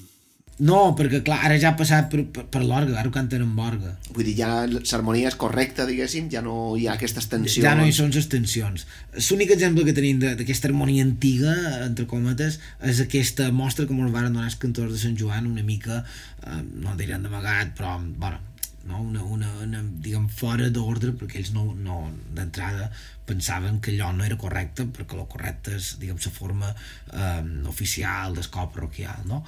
[0.62, 3.58] No, perquè clar, ara ja ha passat per, per, per l'orga, ara ho canten amb
[3.58, 3.94] orga.
[4.12, 7.64] Vull dir, ja l'harmonia és correcta, diguéssim, ja no hi ha aquestes tensions.
[7.64, 8.84] Ja no hi són les tensions.
[9.16, 11.56] L'únic exemple que tenim d'aquesta harmonia antiga,
[11.88, 15.64] entre cometes, és aquesta mostra que ens van donar els cantors de Sant Joan, una
[15.66, 16.04] mica,
[16.44, 18.51] eh, no diríem d'amagat, però, bueno,
[18.88, 19.00] no?
[19.00, 22.90] una, una, una, diguem, fora d'ordre, perquè ells no, no d'entrada
[23.28, 28.36] pensaven que allò no era correcte, perquè el correcte és, diguem, la forma eh, oficial
[28.36, 29.42] d'escola parroquial, no?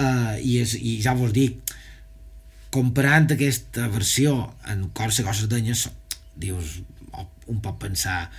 [0.00, 1.74] Eh, i, és, I ja vos dic,
[2.74, 4.34] comparant aquesta versió
[4.70, 5.94] en Còrsega o Sardenya so-
[6.40, 6.78] dius,
[7.50, 8.30] un pot pensar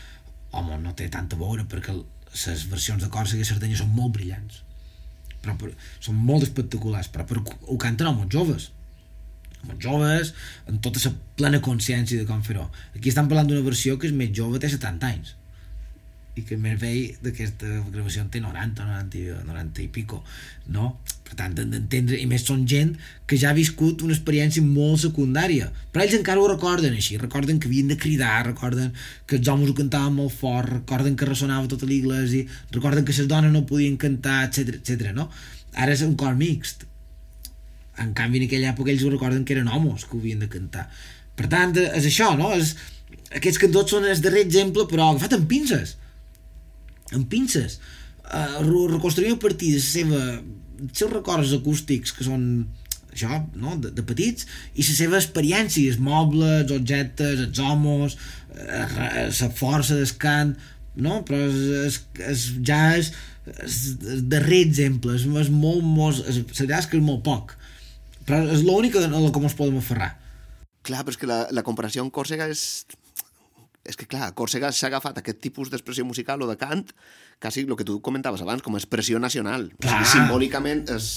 [0.51, 4.15] home, no té tanta a veure perquè les versions de Còrsega i Sardenya són molt
[4.15, 4.61] brillants
[5.41, 8.69] però, però són molt espectaculars però, però ho canten homes joves
[9.63, 10.33] homes joves
[10.67, 14.13] amb tota la plena consciència de com fer-ho aquí estan parlant d'una versió que és
[14.17, 15.37] més jove té 70 anys
[16.39, 20.21] i que més vell d'aquesta gravació en té 90, 90, i- 90 i pico
[20.71, 20.93] no?
[21.27, 22.93] per tant han d'entendre i més són gent
[23.27, 27.59] que ja ha viscut una experiència molt secundària però ells encara ho recorden així recorden
[27.59, 28.93] que havien de cridar, recorden
[29.27, 33.27] que els homes ho cantaven molt fort, recorden que ressonava tota l'església, recorden que les
[33.27, 35.11] dones no podien cantar, etc etc.
[35.11, 35.27] no?
[35.75, 36.87] ara és un cor mixt
[37.99, 40.49] en canvi en aquella època ells ho recorden que eren homes que ho havien de
[40.51, 40.87] cantar
[41.35, 42.53] per tant és això no?
[42.55, 42.75] és,
[43.35, 45.97] aquests cantors són el darrer exemple però agafat amb pinces
[47.11, 47.79] amb pinces
[48.31, 50.21] uh, reconstruïm a partir de la seva
[50.81, 52.45] dels seus records acústics que són
[53.11, 53.75] això, no?
[53.81, 58.17] de, de petits i les seves experiències, mobles, objectes, els homes,
[58.55, 60.55] eh, la força del cant,
[60.95, 61.21] no?
[61.27, 61.99] però és, és,
[62.29, 63.11] és, ja és,
[63.67, 63.79] és
[64.15, 67.55] el darrer exemple, és, és molt, molt, és, la és que és molt poc,
[68.27, 70.13] però és l'única en la que ens podem aferrar.
[70.85, 72.85] Clar, però és que la, la comparació amb Còrsega és...
[73.81, 76.83] És que, clar, Còrsega s'ha agafat aquest tipus d'expressió musical o de cant,
[77.41, 79.71] quasi el que tu comentaves abans, com a expressió nacional.
[79.73, 81.07] O sigui, simbòlicament és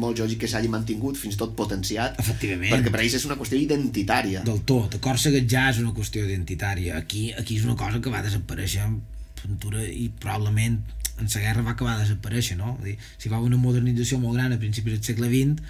[0.00, 2.72] molt lògic que s'hagi mantingut, fins tot potenciat, Efectivament.
[2.72, 4.42] perquè per ells és una qüestió identitària.
[4.48, 4.96] Del tot.
[4.96, 6.96] A Còrsega ja és una qüestió identitària.
[6.96, 8.96] Aquí, aquí és una cosa que va desaparèixer en
[9.42, 10.80] pintura i probablement
[11.20, 12.74] en la guerra va acabar de desaparèixer, no?
[12.76, 15.62] Vull dir, si va haver una modernització molt gran a principis del segle XX,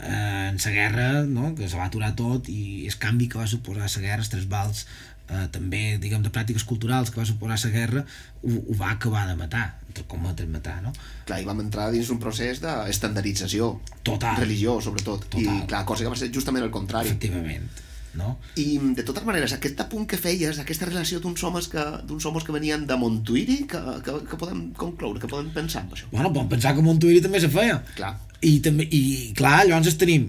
[0.00, 1.54] eh, en la guerra, no?
[1.54, 4.48] que se va aturar tot i el canvi que va suposar la guerra, els tres
[4.48, 4.86] vals,
[5.28, 8.04] eh, també, diguem, de pràctiques culturals que va suposar la guerra,
[8.42, 10.92] ho, ho va acabar de matar, entre cometes matar, no?
[11.26, 13.72] Clar, i vam entrar dins un procés d'estandardització.
[14.06, 14.38] Total.
[14.44, 15.28] Religió, sobretot.
[15.30, 15.64] Total.
[15.64, 17.12] I, clar, Còrsega va ser justament el contrari.
[17.14, 17.68] Efectivament,
[18.16, 18.36] no?
[18.60, 22.46] I, de totes maneres, aquest apunt que feies, aquesta relació d'uns homes que, d'uns homes
[22.46, 26.08] que venien de Montuïri, que, que, que podem concloure, que podem pensar en això?
[26.12, 27.78] Bueno, podem pensar que Montuïri també se feia.
[27.98, 28.16] Clar.
[28.40, 30.28] I, també, i clar, llavors es tenim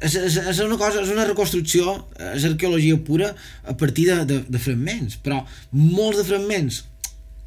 [0.00, 1.96] és, és, és una cosa, és una reconstrucció
[2.32, 3.32] és arqueologia pura
[3.68, 6.82] a partir de, de, de fragments però molts de fragments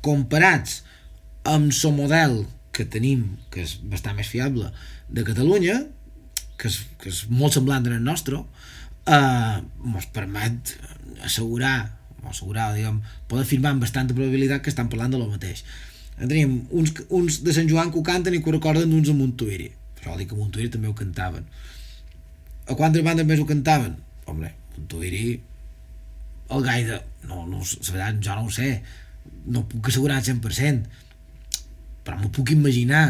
[0.05, 0.81] comparats
[1.47, 2.41] amb el model
[2.75, 4.69] que tenim, que és bastant més fiable
[5.09, 5.79] de Catalunya
[6.59, 8.43] que és, que és molt semblant al nostre
[9.07, 9.57] eh,
[9.95, 10.75] ens permet
[11.23, 11.77] assegurar
[12.23, 15.63] o assegurar, diguem, poder afirmar amb bastanta probabilitat que estan parlant de lo mateix
[16.17, 19.15] tenim uns, uns de Sant Joan que ho canten i que ho recorden d'uns de
[19.17, 21.45] Montuïri però dir que a Montuïri també ho cantaven
[22.67, 23.93] a quantes bandes més ho cantaven?
[24.27, 25.37] Home, Montuïri
[26.51, 28.71] el Gaida no, no, veritat, jo no ho sé
[29.45, 31.05] no ho puc assegurar al 100%
[32.07, 33.05] però m'ho puc imaginar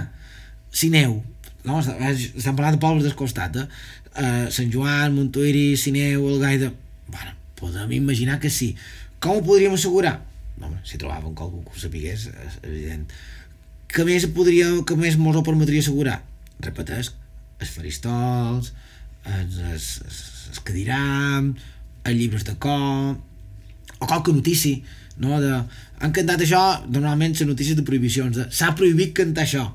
[0.74, 1.22] Sineu
[1.68, 3.68] no, estem parlant de pobles del costat eh?
[4.18, 6.72] Uh, Sant Joan, Montuïri, Sineu el Gaida
[7.06, 8.72] bueno, podem imaginar que sí
[9.22, 10.16] com ho podríem assegurar?
[10.58, 13.06] No, home, si trobàvem qualcú que ho sapigués és evident
[13.94, 16.18] que més podria, que més mos ho permetria assegurar?
[16.66, 17.12] repeteix,
[17.62, 18.74] els faristols
[19.28, 19.88] els, els,
[20.50, 21.54] els cadiram
[22.08, 23.18] els llibres de cor
[23.98, 24.82] o qualque notícia
[25.22, 25.38] no?
[25.42, 25.62] de,
[26.02, 29.68] han cantat això normalment les notícies de prohibicions de s'ha prohibit cantar això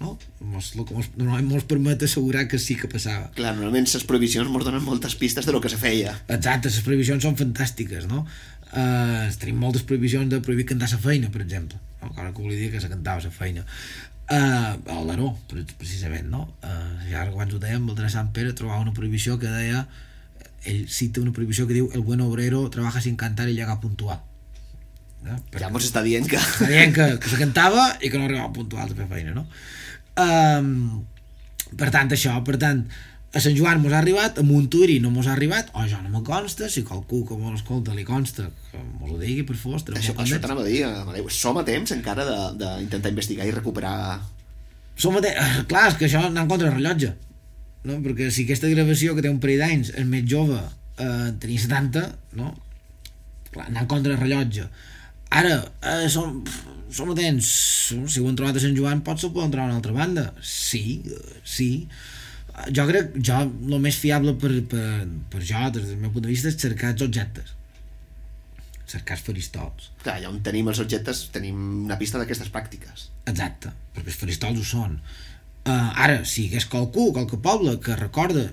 [0.00, 0.16] no?
[0.40, 4.06] Mos, lo que mos, normalment mos permet assegurar que sí que passava Clar, normalment les
[4.08, 6.14] prohibicions ens donen moltes pistes de lo que se feia.
[6.28, 8.24] Exacte, les prohibicions són fantàstiques, no?
[8.70, 11.80] Uh, tenim moltes prohibicions de prohibir cantar la feina, per exemple.
[12.00, 12.10] No?
[12.12, 13.66] Encara que volia dir que se cantava la feina.
[14.30, 16.46] Uh, a l'Aró, pre- precisament, no?
[16.62, 19.84] Uh, ja quan ho dèiem, el de Sant Pere trobava una prohibició que deia
[20.70, 24.20] ell cita una prohibició que diu el buen obrero trabaja sin cantar y llega puntual.
[25.24, 25.36] No?
[25.56, 26.38] Ja mos està dient que...
[26.40, 29.46] Està dient que, que se cantava i que no arribava puntual a fer feina, no?
[30.18, 31.04] Um,
[31.78, 32.82] per tant, això, per tant,
[33.30, 36.10] a Sant Joan mos ha arribat, a Montuïri no mos ha arribat, o jo no
[36.10, 39.78] me consta, si qualcú que mos escolta li consta, que mos ho digui, per favor,
[39.78, 41.28] estarem Això, això t'anava a dir, Amadeu.
[41.30, 44.20] Som a temps encara de- d'intentar investigar i recuperar...
[45.00, 45.30] Som a te...
[45.30, 47.14] eh, Clar, és que això anar en contra del rellotge.
[47.86, 48.00] No?
[48.04, 50.58] Perquè si aquesta gravació que té un parell d'anys és més jove,
[50.98, 52.02] eh, tenia 70,
[52.36, 52.50] no?
[53.54, 54.66] Clar, anar en contra del rellotge.
[55.30, 56.40] Ara, eh, som,
[56.90, 57.50] som atents,
[57.90, 60.26] si ho han trobat a Sant Joan, potser ho poden trobar a una altra banda.
[60.42, 61.70] Sí, eh, sí.
[62.76, 64.84] Jo crec, jo, el més fiable per, per,
[65.32, 67.54] per jo, des del meu punt de vista, és cercar els objectes.
[68.90, 69.90] Cercar els faristols.
[70.02, 73.06] Clar, allà on tenim els objectes tenim una pista d'aquestes pràctiques.
[73.30, 74.98] Exacte, perquè els faristols ho són.
[75.60, 78.48] Uh, ara, si hi hagués qualcú, qualque poble, que recorda,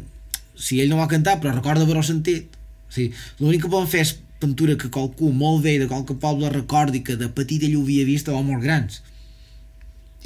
[0.59, 2.53] si ell no va cantar, però recorda haver-ho sentit,
[2.87, 6.49] o sigui, l'únic que poden fer és pintura que qualcú molt vell de qualque poble
[6.53, 9.01] recordi que de petit ell ho havia vist o molt grans.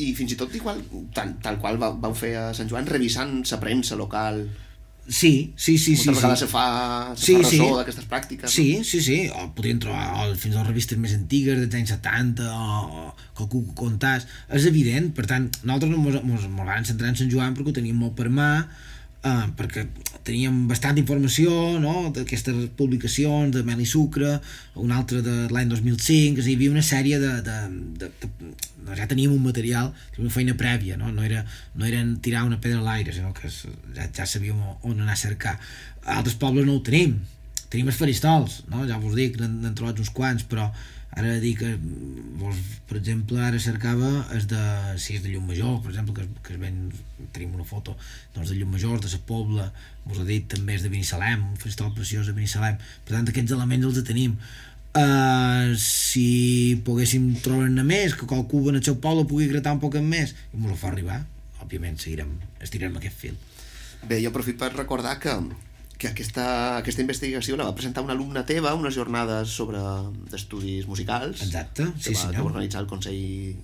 [0.01, 0.79] I fins i tot igual,
[1.13, 4.45] tant, tal qual va, vau fer a Sant Joan, revisant la premsa local.
[5.11, 6.07] Sí, sí, sí, sí.
[6.07, 6.45] Moltes vegades sí.
[6.45, 6.65] se fa,
[7.17, 7.57] se Sí, fa sí.
[7.57, 8.53] ressò d'aquestes pràctiques.
[8.53, 11.91] Sí, sí, sí, o podrien trobar o fins a les revistes més antigues dels anys
[11.97, 16.69] 70 o, o qualcú que contàs és evident, per tant, nosaltres no mos, mos, mos
[16.69, 18.51] vam centrar en Sant Joan perquè ho teníem molt per mà
[19.23, 19.85] eh, perquè
[20.27, 22.11] teníem bastant informació no?
[22.15, 24.37] d'aquestes publicacions de Mel i Sucre
[24.81, 27.57] una altra de l'any 2005 és a dir, hi havia una sèrie de, de,
[28.01, 28.53] de, de,
[28.85, 31.43] de ja teníem un material teníem una feina prèvia no, no, era,
[31.75, 35.23] no era tirar una pedra a l'aire sinó que ja, ja sabíem on anar a
[35.25, 37.19] cercar a altres pobles no ho tenim
[37.71, 38.83] tenim els faristols, no?
[38.87, 40.67] ja vos dic, n'han trobat uns quants, però
[41.11, 41.71] ara dic que
[42.39, 42.57] vos,
[42.87, 44.61] per exemple, ara cercava és de,
[45.01, 46.81] si és de Llum Major, per exemple, que, que es ven,
[47.35, 47.97] tenim una foto
[48.35, 49.67] doncs de Llum Major, de la Pobla,
[50.05, 53.55] vos he dit també és de Binissalem, un faristol preciós de Binissalem, per tant aquests
[53.57, 54.37] elements els tenim.
[54.91, 59.95] Uh, si poguéssim trobar-ne més, que qualcú en el seu poble pugui gratar un poc
[60.03, 61.21] més, i ens ho fa arribar,
[61.63, 62.33] òbviament seguirem,
[62.63, 63.37] estirem aquest fil.
[64.07, 65.35] Bé, jo aprofito per recordar que,
[66.01, 66.43] que aquesta,
[66.79, 69.81] aquesta investigació la va presentar una alumna teva, unes jornades sobre
[70.31, 71.43] d'estudis musicals.
[71.45, 72.33] Exacte, que sí va, senyor.
[72.33, 73.19] Que va organitzar el Consell,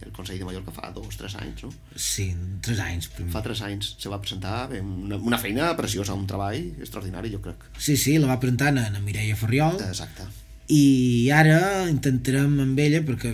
[0.06, 1.74] el Consell de Mallorca fa dos, tres anys, no?
[1.96, 2.28] Sí,
[2.62, 3.10] tres anys.
[3.34, 7.42] Fa tres anys se va presentar bé, una, una feina preciosa, un treball extraordinari, jo
[7.42, 7.66] crec.
[7.82, 10.30] Sí, sí, la va presentar en, en Mireia Ferriol Exacte.
[10.70, 13.34] i ara intentarem amb ella perquè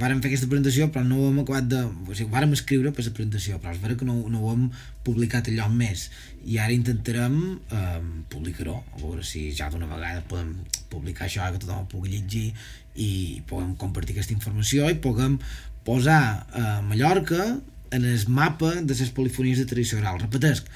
[0.00, 1.80] vàrem fer aquesta presentació però no ho hem acabat de...
[1.84, 4.52] O sigui, ho vàrem escriure per la presentació però és vera que no, no ho
[4.54, 4.68] hem
[5.04, 6.06] publicat allò més
[6.48, 7.36] i ara intentarem
[7.72, 7.98] eh,
[8.32, 10.54] publicar-ho a veure si ja d'una vegada podem
[10.92, 12.48] publicar això que tothom ho pugui llegir
[12.96, 15.38] i puguem compartir aquesta informació i puguem
[15.84, 16.22] posar
[16.52, 17.52] a Mallorca
[17.92, 20.20] en el mapa de les polifonies de tradició oral.
[20.22, 20.68] Repetesc,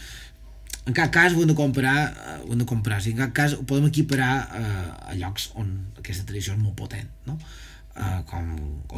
[0.86, 3.24] en cap cas ho hem de comparar, eh, ho hem de comparar, o sigui, en
[3.24, 7.38] cap cas ho podem equiparar eh, a llocs on aquesta tradició és molt potent, no?
[7.96, 8.48] Eh, com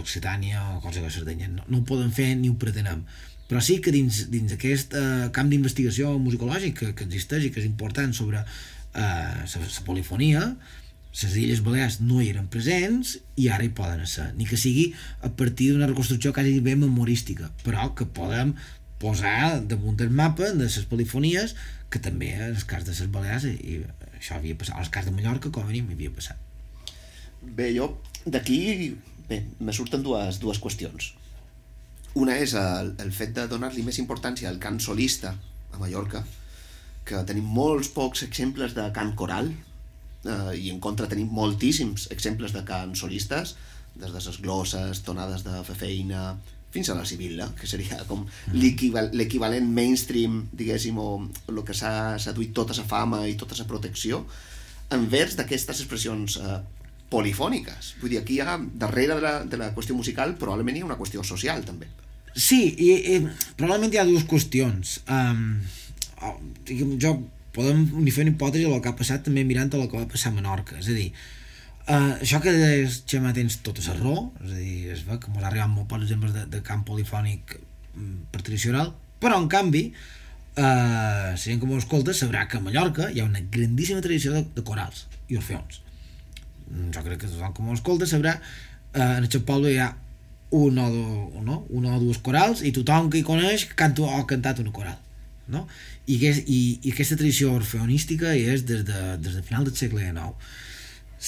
[0.00, 3.04] Occitània o cosa de Sardenya, no, no ho podem fer ni ho pretenem.
[3.48, 7.62] Però sí que dins, dins aquest eh, camp d'investigació musicològic que, que existeix i que
[7.62, 10.50] és important sobre eh, la polifonia
[11.18, 14.90] les Illes Balears no hi eren presents i ara hi poden ser, ni que sigui
[15.24, 18.52] a partir d'una reconstrucció quasi bé memorística però que podem
[19.02, 21.56] posar damunt del mapa de les polifonies
[21.88, 23.80] que també en el cas de les Balears i
[24.18, 26.47] això havia passat, en el cas de Mallorca com a mínim havia passat
[27.42, 27.92] Bé, jo
[28.26, 28.96] d'aquí
[29.60, 31.12] me surten dues, dues qüestions.
[32.18, 35.34] Una és el, el fet de donar-li més importància al cant solista
[35.72, 36.24] a Mallorca,
[37.08, 39.52] que tenim molts pocs exemples de cant coral,
[40.24, 43.54] eh, i en contra tenim moltíssims exemples de cant solistes,
[43.98, 46.24] des de les glosses, tonades de fer feina,
[46.72, 52.18] fins a la sibilla, que seria com l'equival- l'equivalent mainstream, diguéssim, o el que s'ha
[52.18, 54.24] s'ha duit tota la fama i tota la protecció,
[54.92, 56.58] envers d'aquestes expressions eh,
[57.12, 57.94] polifòniques.
[58.02, 60.90] Vull dir, aquí hi ha, darrere de la, de la qüestió musical, probablement hi ha
[60.90, 61.88] una qüestió social, també.
[62.34, 63.18] Sí, i, i
[63.56, 64.98] probablement hi ha dues qüestions.
[65.10, 65.58] Um,
[67.00, 67.14] jo
[67.56, 70.30] podem ni fer una hipòtesi del que ha passat també mirant el que va passar
[70.30, 70.78] a Menorca.
[70.82, 71.08] És a dir,
[71.88, 75.32] uh, això que deies, Xema, tens tota la raó, és a dir, es veu que
[75.32, 79.50] ens arribat molt pocs exemples de, de camp polifònic mm, per tradició oral, però en
[79.50, 84.04] canvi, uh, la gent que m'ho escolta sabrà que a Mallorca hi ha una grandíssima
[84.04, 85.82] tradició de, de corals i orfeons.
[86.70, 89.88] Mm, jo crec que tothom que m'ho escolta sabrà eh, en aquest poble hi ha
[90.58, 91.60] un o, do, no?
[91.76, 94.96] una o dues corals i tothom que hi coneix canta o ha cantat una coral
[95.48, 95.66] no?
[96.06, 99.76] I, que és, i, i aquesta tradició orfeonística és des de, des de final del
[99.80, 100.34] segle XIX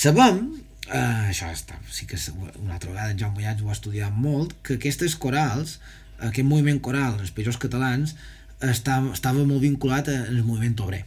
[0.02, 0.42] sabem
[0.88, 2.20] eh, això està, sí que
[2.60, 5.78] una altra vegada en Jaume Mollats ho ha estudiat molt que aquestes corals,
[6.18, 8.16] aquest moviment coral en els països catalans
[8.60, 11.06] estava, estava molt vinculat al moviment obrer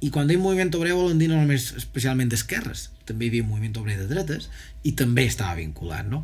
[0.00, 3.76] i quan deim moviment obrer volen dir no només especialment d'esquerres, també hi havia moviment
[3.82, 4.48] obrer de dretes
[4.88, 6.22] i també estava vinculat, no?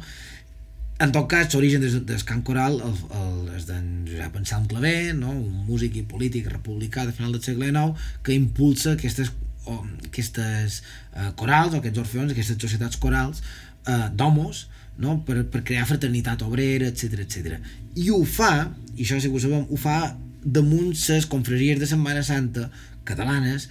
[0.98, 5.12] En tot cas, l'origen del, del cant coral el, el, és d'en Josep Anselm Clavé,
[5.12, 5.34] no?
[5.34, 9.28] un músic i polític republicà de final del segle XIX que impulsa aquestes,
[9.68, 10.78] o, aquestes
[11.12, 14.62] eh, corals o aquests orfeons, aquestes societats corals eh, d'homos
[14.96, 15.18] no?
[15.26, 17.60] per, per crear fraternitat obrera, etc etc.
[18.00, 19.98] I ho fa, i això que ho sabem, ho fa
[20.46, 22.70] damunt les confraries de Setmana Santa
[23.09, 23.68] catalanes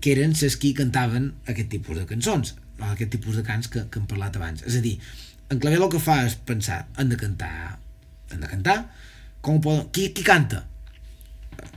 [0.00, 2.54] que eren les qui cantaven aquest tipus de cançons
[2.84, 4.98] aquest tipus de cants que, que hem parlat abans és a dir,
[5.50, 7.78] en clavel el que fa és pensar han de cantar,
[8.32, 8.78] han de cantar
[9.44, 10.64] com poden, qui, qui canta?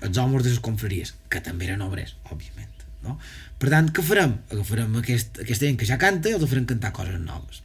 [0.02, 3.18] els homes de les confraries que també eren obres, òbviament no?
[3.62, 4.36] per tant, què farem?
[4.52, 7.64] agafarem aquest, aquesta gent que ja canta i els farem cantar coses noves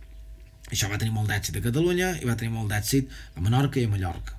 [0.72, 3.88] això va tenir molt d'èxit a Catalunya i va tenir molt d'èxit a Menorca i
[3.88, 4.38] a Mallorca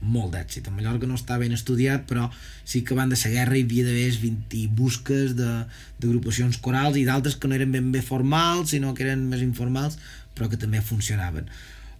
[0.00, 0.68] molt d'èxit.
[0.68, 2.28] A Mallorca no està ben estudiat, però
[2.64, 7.36] sí que van de la guerra hi havia d'haver 20 busques d'agrupacions corals i d'altres
[7.36, 9.98] que no eren ben bé formals, sinó que eren més informals,
[10.34, 11.48] però que també funcionaven.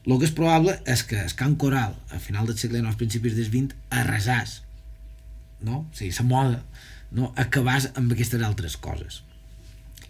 [0.07, 3.37] El que és probable és que el cant coral, a final del segle XIX, principis
[3.37, 4.63] dels 20, arrasàs,
[5.61, 5.85] no?
[5.85, 6.63] O sigui, la moda,
[7.13, 7.35] no?
[7.37, 9.21] acabàs amb aquestes altres coses.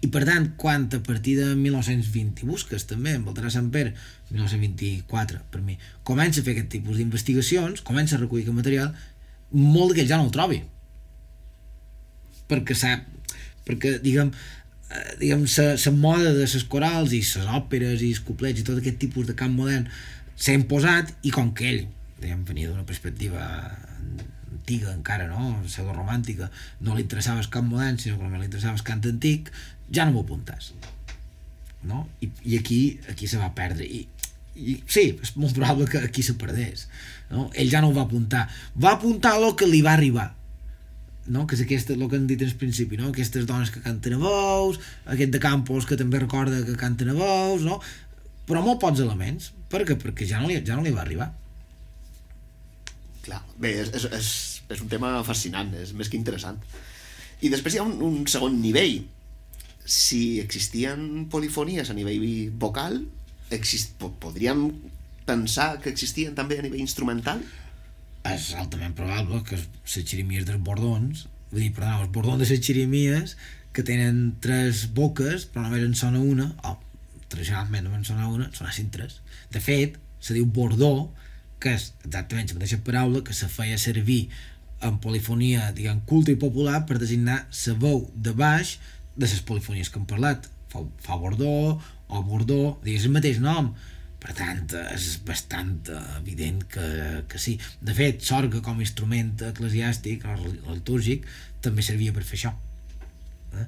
[0.01, 3.93] I per tant, quan a partir de 1920 busques també, en Baltarà Sant Pere,
[4.31, 5.77] 1924 per mi,
[6.07, 8.95] comença a fer aquest tipus d'investigacions, comença a recollir aquest material,
[9.53, 10.61] molt d'aquell ja no el trobi.
[12.49, 13.05] Perquè sap,
[13.67, 14.33] perquè, diguem,
[14.89, 18.81] eh, diguem, la moda de les corals i les òperes i els couplets i tot
[18.81, 19.85] aquest tipus de camp modern
[20.35, 21.83] s'ha imposat i com que ell
[22.21, 23.41] diguem, venia d'una perspectiva
[24.51, 25.57] antiga encara, no?
[25.65, 26.49] pseudo romàntica,
[26.85, 29.49] no li interessava el camp modern, sinó que només li interessava el cant antic,
[29.93, 30.71] ja no m'ho apuntes
[31.87, 32.05] no?
[32.21, 34.03] I, i aquí, aquí se va perdre i,
[34.55, 36.87] i sí, és molt probable que aquí se perdés
[37.31, 37.49] no?
[37.53, 40.29] ell ja no ho va apuntar va apuntar el que li va arribar
[41.27, 41.47] no?
[41.47, 43.09] que és aquesta, el que hem dit al principi no?
[43.09, 44.79] aquestes dones que canten a veus
[45.15, 47.81] aquest de Campos que també recorda que canten a veus no?
[48.47, 49.97] però molt pocs elements per què?
[49.99, 51.31] perquè ja no, li, ja no li va arribar
[53.21, 54.29] Clar, bé, és, és, és,
[54.73, 56.57] és un tema fascinant, és més que interessant.
[57.45, 59.03] I després hi ha un, un segon nivell,
[59.91, 62.23] si existien polifonies a nivell
[62.55, 63.01] vocal,
[63.51, 64.69] exist podríem
[65.27, 67.41] pensar que existien també a nivell instrumental?
[68.31, 72.63] És altament probable que les xirimies dels bordons, vull dir, perdó, els bordons de les
[72.63, 73.35] xirimies
[73.75, 76.77] que tenen tres boques però només en sona una, o
[77.31, 79.19] tradicionalment només en sona una, sonessin tres.
[79.51, 81.11] De fet, se diu bordó,
[81.61, 84.23] que és exactament la mateixa paraula que se feia servir
[84.87, 88.77] en polifonia, diguem, culta i popular per designar la veu de baix
[89.15, 91.77] de les polifonies que hem parlat fa, fa Bordó
[92.11, 93.71] o Bordó digues el mateix nom
[94.21, 95.73] per tant és bastant
[96.19, 96.87] evident que,
[97.29, 101.25] que sí de fet Sorga com a instrument eclesiàstic o litúrgic
[101.65, 102.53] també servia per fer això
[103.57, 103.65] eh?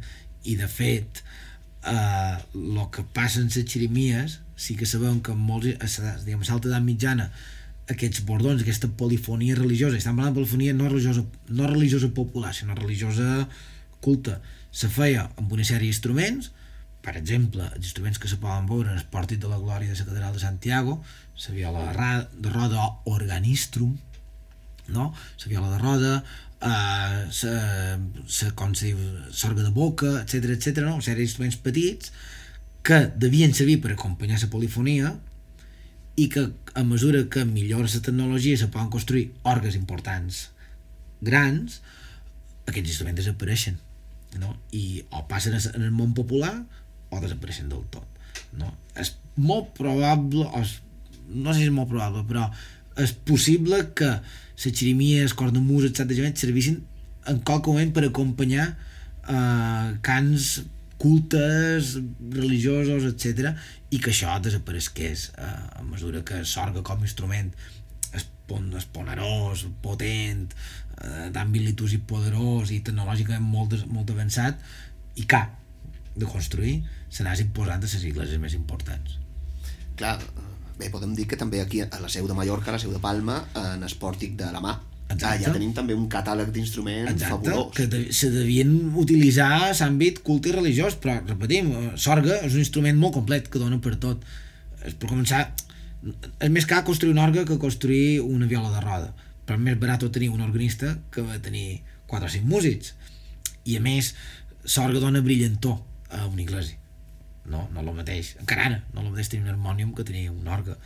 [0.54, 1.24] i de fet
[1.90, 2.38] eh,
[2.94, 7.30] que passa en les xirimies sí que sabem que en molts, a l'alta edat mitjana
[7.92, 12.76] aquests bordons, aquesta polifonia religiosa, estan parlant de polifonia no religiosa, no religiosa popular, sinó
[12.78, 13.48] religiosa
[14.04, 14.40] culta,
[14.74, 16.50] se feia amb una sèrie d'instruments,
[17.04, 20.00] per exemple, els instruments que se poden veure en el pòrtic de la glòria de
[20.00, 20.96] la catedral de Santiago,
[21.44, 21.84] la viola
[22.32, 23.98] de roda organistrum,
[24.88, 25.12] no?
[25.44, 26.14] la viola de roda,
[26.64, 30.82] eh, la, com se diu, sorga de boca, etc etc.
[30.88, 30.96] no?
[30.98, 32.16] una sèrie d'instruments petits
[32.84, 35.14] que devien servir per acompanyar la polifonia
[36.16, 40.48] i que a mesura que millora la tecnologia se poden construir orgues importants
[41.22, 41.82] grans,
[42.66, 43.80] aquests instruments desapareixen
[44.42, 44.56] no?
[44.72, 46.54] i o passen en el món popular
[47.10, 48.08] o desapareixen del tot
[48.58, 48.72] no?
[49.00, 50.80] és molt probable o és,
[51.30, 52.48] no sé si és molt probable però
[53.02, 54.10] és possible que
[54.64, 56.30] les xirimies, cornamuses, etc.
[56.38, 56.84] servissin
[57.28, 60.62] en qualque moment per acompanyar eh, cants
[61.02, 61.98] cultes,
[62.32, 63.58] religiosos, etc.
[63.92, 67.52] i que això desaparegués eh, a mesura que s'orga com a instrument
[68.78, 70.54] es ponerós, potent,
[71.02, 74.60] eh, d'àmbit litúrgic poderós i tecnològicament molt, molt avançat
[75.16, 75.60] i cap
[76.16, 79.18] de construir s'anàs imposant a les igleses més importants
[79.98, 80.20] clar,
[80.78, 83.02] bé, podem dir que també aquí a la seu de Mallorca, a la seu de
[83.02, 84.80] Palma en Espòrtic de la mà
[85.14, 85.28] Exacte.
[85.28, 87.74] Ah, ja tenim també un catàleg d'instruments fabulós.
[87.76, 91.70] que de, se devien utilitzar a l'àmbit culte i religiós, però repetim,
[92.00, 94.24] sorga és un instrument molt complet que dona per tot.
[94.84, 95.44] Per començar,
[96.04, 99.14] és més car construir un orgue que construir una viola de roda.
[99.48, 102.94] Però més barat tenir un organista que tenir 4 o 5 músics.
[103.66, 104.14] I a més
[104.76, 105.80] l'orgue dona brillantor
[106.10, 106.80] a una iglesia.
[107.46, 110.48] No, no el mateix, encara ara no el mateix tenir un harmònium que tenir un
[110.48, 110.78] orgue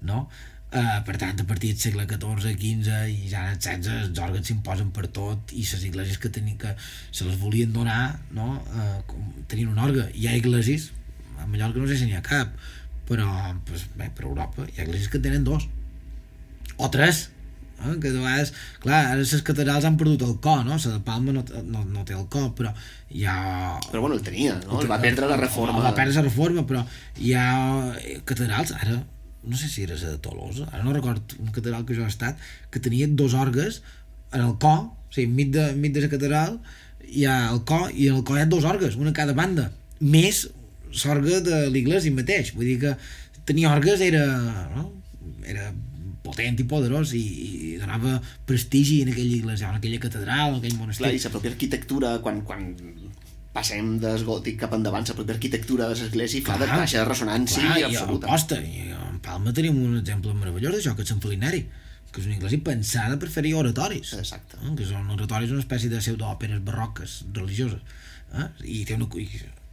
[0.00, 0.22] no?
[0.66, 4.20] Uh, per tant, a partir del segle XIV, XV i ja en el XVI els
[4.24, 8.56] òrgans s'imposen per tot i les iglesis que, tenien, que se les volien donar no?
[8.72, 10.08] uh, tenien un orgue.
[10.16, 10.90] Hi ha iglesis,
[11.38, 12.56] a Mallorca no sé si n'hi ha cap
[13.08, 13.30] però
[13.68, 15.68] pues, bé, per Europa hi ha iglesis que tenen dos
[16.76, 17.28] o tres
[17.84, 17.98] eh?
[18.00, 18.52] que de vegades,
[18.82, 20.76] clar, ara les catedrals han perdut el cor, no?
[20.76, 22.72] La de Palma no, no, no té el cor, però
[23.10, 23.36] hi ha...
[23.90, 24.80] Però bueno, el tenia, no?
[24.80, 25.78] El va perdre la reforma.
[25.80, 26.84] El va perdre la reforma, però
[27.20, 27.46] hi ha
[28.28, 28.98] catedrals, ara,
[29.46, 32.10] no sé si era la de Tolosa, ara no record un catedral que jo he
[32.10, 32.40] estat,
[32.70, 33.82] que tenia dos orgues
[34.32, 36.60] en el cor, o sigui, enmig de, enmig de la catedral
[37.06, 39.36] hi ha el cor, i en el cor hi ha dos orgues, una a cada
[39.36, 40.48] banda, més
[41.04, 42.54] l'orgue de l'Iglesi mateix.
[42.56, 42.94] Vull dir que
[43.46, 44.24] tenir orgues era,
[44.74, 44.88] no?
[45.46, 45.68] era
[46.26, 48.16] potent i poderós i, i donava
[48.48, 51.12] prestigi en aquella iglesia, en aquella catedral, en aquell Clar, monestir.
[51.14, 52.66] i la pròpia arquitectura, quan, quan
[53.56, 56.80] passem del gòtic cap endavant, la pròpia arquitectura de l'església fa de Clar.
[56.82, 58.26] caixa de ressonància Clar, i i absoluta.
[58.28, 61.62] aposta, i en Palma tenim un exemple meravellós d'això, que és Sant Felinari,
[62.10, 64.12] que és una iglesia pensada per fer-hi oratoris.
[64.18, 64.58] Exacte.
[64.62, 64.74] Eh?
[64.78, 67.80] Que són oratoris una espècie de pseudoòperes barroques religioses.
[68.34, 68.48] Eh?
[68.64, 69.08] I té una,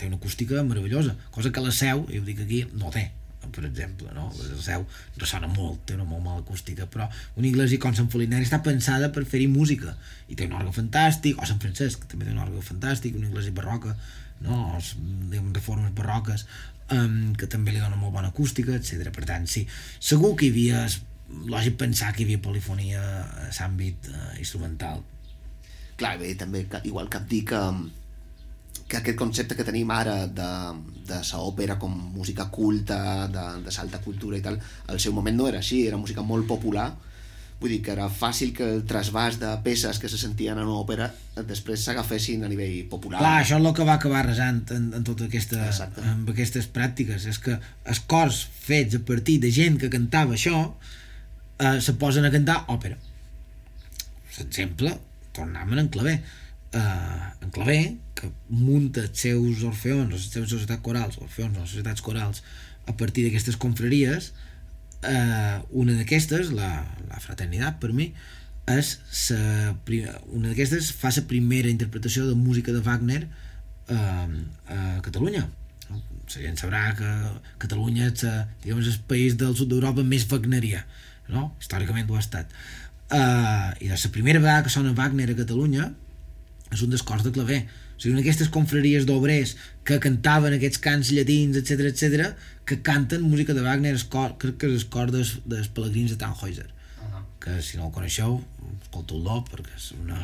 [0.03, 3.09] té una acústica meravellosa, cosa que la Seu, i ho dic aquí, no té
[3.51, 4.29] per exemple, no?
[4.37, 4.85] La Seu
[5.19, 7.07] ressona molt, té una molt mala acústica, però
[7.39, 9.95] una iglesia com Sant Felinari està pensada per fer-hi música,
[10.29, 13.29] i té un orgue fantàstic, o Sant Francesc, que també té un orgue fantàstic, una
[13.29, 13.95] iglesia barroca,
[14.43, 14.59] no?
[14.77, 14.83] o,
[15.31, 16.45] diguem, reformes barroques,
[16.91, 19.09] um, que també li dona molt bona acústica, etc.
[19.15, 19.65] Per tant, sí,
[19.99, 20.85] segur que hi havia,
[21.49, 25.03] lògic pensar que hi havia polifonia a l'àmbit uh, instrumental.
[25.99, 27.59] Clar, bé, també igual cap dir que,
[28.87, 30.49] que aquest concepte que tenim ara de,
[31.07, 35.37] de la òpera com música culta, de, de salta cultura i tal, al seu moment
[35.37, 36.91] no era així, era música molt popular,
[37.63, 40.81] vull dir que era fàcil que el trasbàs de peces que se sentien en una
[40.81, 41.07] òpera
[41.47, 43.21] després s'agafessin a nivell popular.
[43.21, 46.03] Clar, això és el que va acabar resant en, en tota aquesta, Exacte.
[46.11, 50.59] amb aquestes pràctiques, és que els cors fets a partir de gent que cantava això
[50.67, 52.99] eh, se posen a cantar òpera.
[54.37, 54.97] L'exemple,
[55.33, 56.17] tornem en claver.
[56.73, 57.81] Eh, en claver,
[58.17, 62.43] que munta els seus orfeons, les seves societats corals, orfeons, no, societats corals,
[62.89, 64.31] a partir d'aquestes confraries,
[65.05, 66.71] eh, una d'aquestes, la,
[67.09, 68.11] la fraternitat per mi,
[68.73, 69.37] és sa,
[70.31, 73.25] una d'aquestes fa la primera interpretació de música de Wagner
[73.91, 74.27] eh,
[74.71, 75.43] a Catalunya
[75.93, 75.99] la
[76.31, 77.09] gent sabrà que
[77.59, 80.85] Catalunya és, eh, diguem, és el país del sud d'Europa més wagnerià
[81.27, 81.51] no?
[81.59, 82.55] històricament ho ha estat
[83.11, 85.91] uh, i la primera vegada que sona Wagner a Catalunya
[86.73, 89.55] és un dels cors de claver o sigui, una d'aquestes confraries d'obrers
[89.87, 92.31] que cantaven aquests cants llatins, etc etc,
[92.65, 96.15] que canten música de Wagner el cor, crec que és el cor dels, dels pelegrins
[96.15, 96.69] de Tannhäuser
[97.43, 98.37] que si no el coneixeu
[98.85, 100.21] escolteu-lo perquè és una,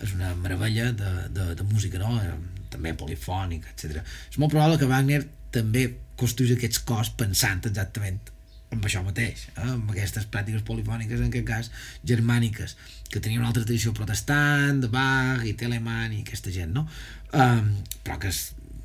[0.00, 2.14] és una meravella de, de, de música no?
[2.22, 2.36] Eh,
[2.72, 4.00] també polifònica, etc.
[4.32, 5.20] És molt probable que Wagner
[5.54, 5.84] també
[6.18, 8.33] construís aquests cors pensant exactament
[8.74, 9.68] amb això mateix, eh?
[9.76, 11.70] amb aquestes pràctiques polifòniques, en aquest cas
[12.06, 12.76] germàniques,
[13.10, 16.86] que tenien una altra tradició protestant, de Bach i Telemann i aquesta gent, no?
[17.32, 17.70] Um,
[18.04, 18.44] però que és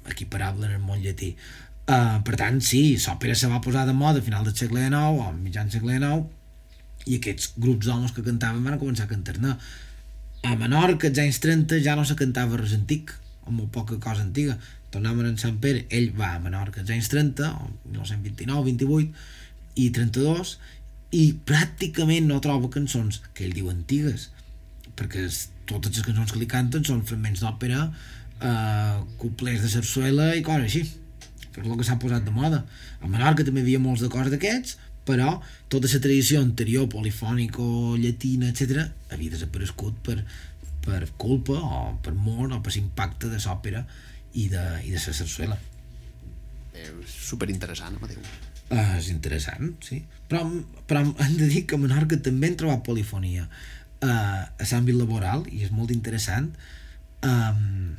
[0.09, 1.33] equiparable en el món llatí.
[1.89, 5.23] Uh, per tant, sí, l'òpera se va posar de moda a final del segle XIX
[5.25, 9.55] o mitjan segle XIX i aquests grups d'homes que cantaven van començar a cantar-ne.
[10.45, 13.15] A Menorca, als anys 30, ja no se cantava res antic,
[13.45, 14.59] o molt poca cosa antiga.
[14.93, 19.09] Tornaven en Sant Pere, ell va a Menorca als anys 30, o 1929, 28
[19.75, 20.57] i 32,
[21.11, 24.29] i pràcticament no troba cançons que ell diu antigues,
[24.95, 27.91] perquè es- totes les cançons que li canten són fragments d'òpera,
[28.41, 30.81] eh, couplers de sarsuela i coses així
[31.59, 32.65] és el que s'ha posat de moda.
[33.01, 37.97] A Menorca també hi havia molts de cors d'aquests, però tota la tradició anterior, polifònico,
[37.97, 40.23] llatina, etc., havia desaparegut per,
[40.85, 43.85] per culpa o per mort o per l'impacte de l'òpera
[44.33, 45.57] i de, i de la sarsuela.
[46.73, 48.21] Eh, superinteressant, Amadeu.
[48.69, 50.03] Uh, és interessant, sí.
[50.29, 50.43] Però,
[50.85, 55.47] però hem de dir que a Menorca també han trobat polifonia uh, a l'àmbit laboral
[55.49, 56.51] i és molt interessant
[57.25, 57.95] um,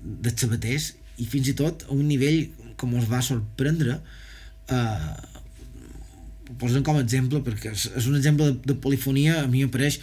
[0.00, 2.46] dels sabaters i fins i tot a un nivell
[2.80, 3.98] com us va sorprendre
[4.72, 5.10] uh,
[6.48, 9.66] ho posen com a exemple perquè és, és un exemple de, de polifonia a mi
[9.66, 10.00] m'apareix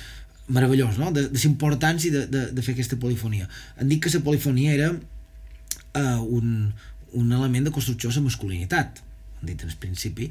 [0.47, 1.09] meravellós, no?
[1.11, 3.49] de, de l'importància de, de, de fer aquesta polifonia.
[3.81, 6.71] Han dit que la polifonia era uh, un,
[7.17, 9.01] un element de construcció de la masculinitat
[9.41, 10.29] dit en principi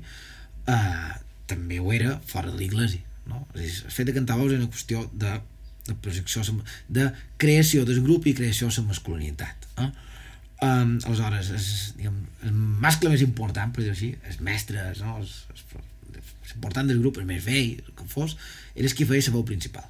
[0.71, 1.13] uh,
[1.51, 3.45] també ho era fora de l'església no?
[3.55, 5.33] És dir, el fet de cantar veus és una qüestió de,
[5.89, 6.43] de projecció
[6.89, 7.09] de
[7.43, 9.91] creació del grup i creació de la masculinitat eh?
[10.63, 12.55] um, aleshores és, diguem, el
[12.85, 15.19] mascle més important per dir així, els mestres no?
[15.21, 15.67] els, els,
[16.17, 18.37] els important del grup, el més vell el que fos,
[18.75, 19.87] era el que feia la veu principal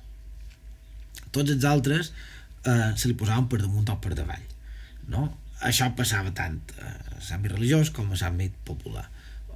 [1.34, 2.12] tots els altres
[2.64, 4.46] eh, se li posaven per damunt o per davall
[5.12, 5.28] no?
[5.64, 6.92] Això passava tant a
[7.30, 9.08] l'àmbit religiós com a l'àmbit popular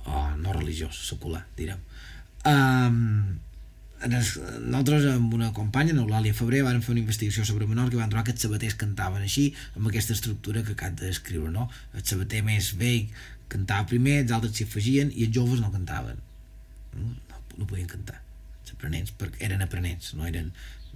[0.06, 1.80] o no religiós, secular direm
[2.48, 3.38] um,
[4.08, 8.24] nosaltres amb una companya, n'Eulàlia Febrer, vam fer una investigació sobre Menorca i vam trobar
[8.24, 11.68] que els sabaters cantaven així, amb aquesta estructura que acabo de descriure, no?
[11.92, 13.10] El sabater més vell
[13.52, 16.16] cantava primer, els altres s'hi afegien i els joves no cantaven.
[16.96, 17.12] No,
[17.58, 18.22] no podien cantar.
[18.62, 20.52] Els aprenents, perquè eren aprenents, no eren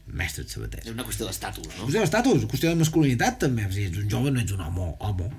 [0.06, 0.86] mestres sabaters.
[0.86, 1.86] És una qüestió d'estatus, no?
[1.86, 5.30] Qüestió d'estatus, qüestió de masculinitat també, si ets un jove no ets un home, home,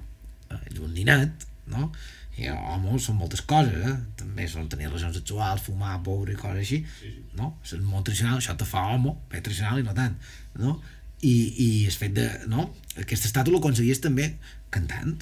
[0.50, 1.92] eh, ets un ninat, no?
[2.36, 3.94] I home són moltes coses, eh?
[4.20, 7.24] també són tenir relacions sexuals, fumar, beure i coses així, sí, sí.
[7.40, 7.54] no?
[7.64, 10.18] És el món tradicional, això te fa home, bé tradicional i no tant,
[10.60, 10.76] no?
[11.22, 12.68] I, i el fet de, no?
[13.00, 14.34] Aquest estatus l'aconseguies també
[14.74, 15.16] cantant,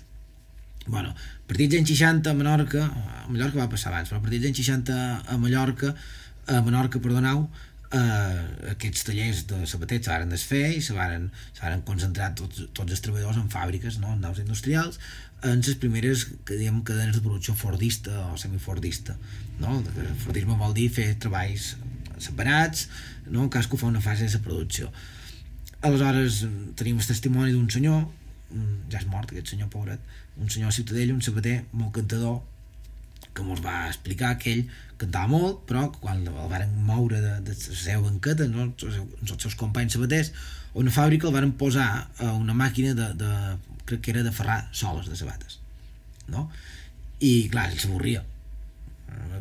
[0.88, 4.24] bueno, a partir dels anys 60 a Menorca, a Mallorca va passar abans, però a
[4.24, 4.98] partir dels anys 60
[5.30, 5.94] a Mallorca,
[6.50, 7.46] a Menorca, perdoneu,
[7.94, 11.30] eh, aquests tallers de sabaters se varen desfer i se varen,
[12.38, 14.14] tots, tots els treballadors en fàbriques, no?
[14.16, 15.00] en naus industrials,
[15.44, 19.18] en les primeres que diem cadenes de producció fordista o semifordista.
[19.60, 19.82] No?
[19.82, 21.74] El fordisme vol dir fer treballs
[22.24, 22.88] separats,
[23.28, 23.44] no?
[23.44, 24.90] en cas que ho fa una fase de producció.
[25.84, 26.46] Aleshores
[26.80, 28.06] tenim el testimoni d'un senyor,
[28.54, 30.00] mm, ja és mort aquest senyor pobret,
[30.40, 32.40] un senyor a Ciutadella, un sabater molt cantador,
[33.34, 34.66] que ens va explicar que ell
[35.02, 39.32] cantava molt, però quan el varen moure de, de la seva banqueta, no, els, seus,
[39.32, 40.32] els seus companys sabaters,
[40.74, 43.32] a una fàbrica el varen posar a una màquina de, de
[43.86, 45.60] crec que era de ferrar soles de sabates
[46.28, 46.48] no?
[47.20, 48.24] i clar, ell s'avorria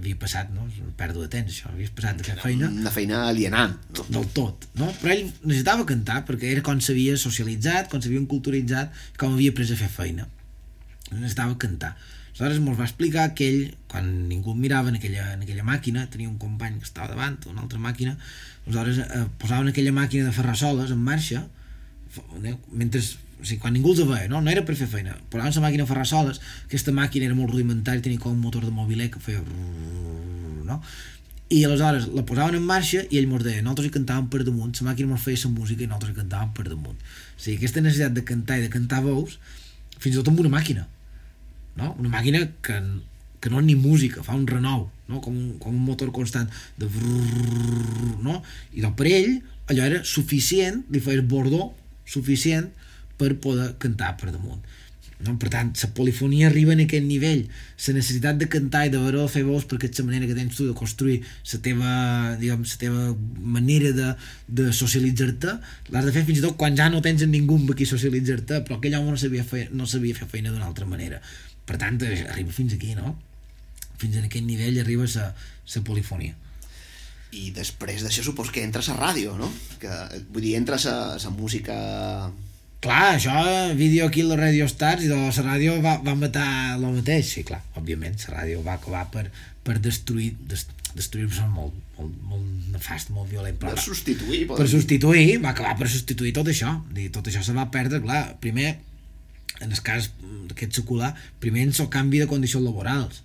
[0.02, 0.66] havia passat, no?
[0.98, 3.76] pèrdua de temps això, havia passat de fer feina Una feina alienant.
[4.10, 4.88] Del tot, no?
[5.00, 9.72] Però ell necessitava cantar perquè era com s'havia socialitzat, com s'havia culturitzat, com havia pres
[9.72, 10.26] a fer feina.
[11.12, 11.94] Necessitava cantar.
[12.32, 16.30] Aleshores ens va explicar que ell, quan ningú mirava en aquella, en aquella màquina, tenia
[16.30, 18.16] un company que estava davant, una altra màquina,
[18.66, 21.42] aleshores eh, posaven aquella màquina de ferrar soles en marxa,
[22.10, 22.24] f-
[22.72, 24.40] mentre o sigui, quan ningú els veia, no?
[24.40, 27.50] no era per fer feina posaven la màquina a ferrar soles aquesta màquina era molt
[27.50, 29.40] rudimentària, tenia com un motor de mobiler que feia
[30.68, 30.76] no?
[31.50, 34.72] i aleshores la posaven en marxa i ell mos deia, nosaltres hi cantàvem per damunt
[34.78, 37.82] la màquina mos feia la música i nosaltres hi cantàvem per damunt o sigui, aquesta
[37.84, 39.36] necessitat de cantar i de cantar veus
[39.98, 40.86] fins i tot amb una màquina
[41.78, 41.94] no?
[41.98, 42.78] una màquina que,
[43.40, 45.20] que no ni música, fa un renou no?
[45.20, 46.50] com, un, com un motor constant
[46.80, 48.40] de brrrr, no?
[48.72, 49.32] i doncs per ell
[49.72, 51.70] allò era suficient, li feies bordó
[52.08, 52.70] suficient
[53.18, 54.62] per poder cantar per damunt
[55.26, 55.36] no?
[55.38, 59.28] per tant, la polifonia arriba en aquest nivell la necessitat de cantar i de veure
[59.30, 61.92] fer veus perquè és la manera que tens tu de construir la teva,
[62.40, 63.04] diguem, la teva
[63.58, 64.10] manera de,
[64.60, 65.56] de socialitzar-te
[65.94, 68.78] l'has de fer fins i tot quan ja no tens ningú amb qui socialitzar-te però
[68.78, 71.22] aquell home no sabia fer, no sabia fer feina d'una altra manera
[71.68, 73.16] per tant, eh, arriba fins aquí no?
[74.00, 75.28] fins a aquest nivell arriba la,
[75.74, 76.34] la polifonia
[77.32, 79.46] I després d'això supos que entra a ràdio, no?
[79.80, 79.92] Que,
[80.34, 81.76] vull dir, entra a la música...
[82.82, 83.32] Clar, això,
[83.78, 87.60] Video Kill Radio Stars i de la ràdio va, va matar el mateix, sí, clar,
[87.78, 89.28] òbviament, la ràdio va acabar per,
[89.62, 94.72] per destruir, des, destruir-se molt, molt, molt nefast, molt violent, però Per substituir, per dir.
[94.74, 98.74] substituir, va acabar per substituir tot això, dir, tot això se va perdre, clar, primer,
[99.62, 100.10] en el cas
[100.48, 103.22] d'aquest secular, primer en el canvi de condicions laborals,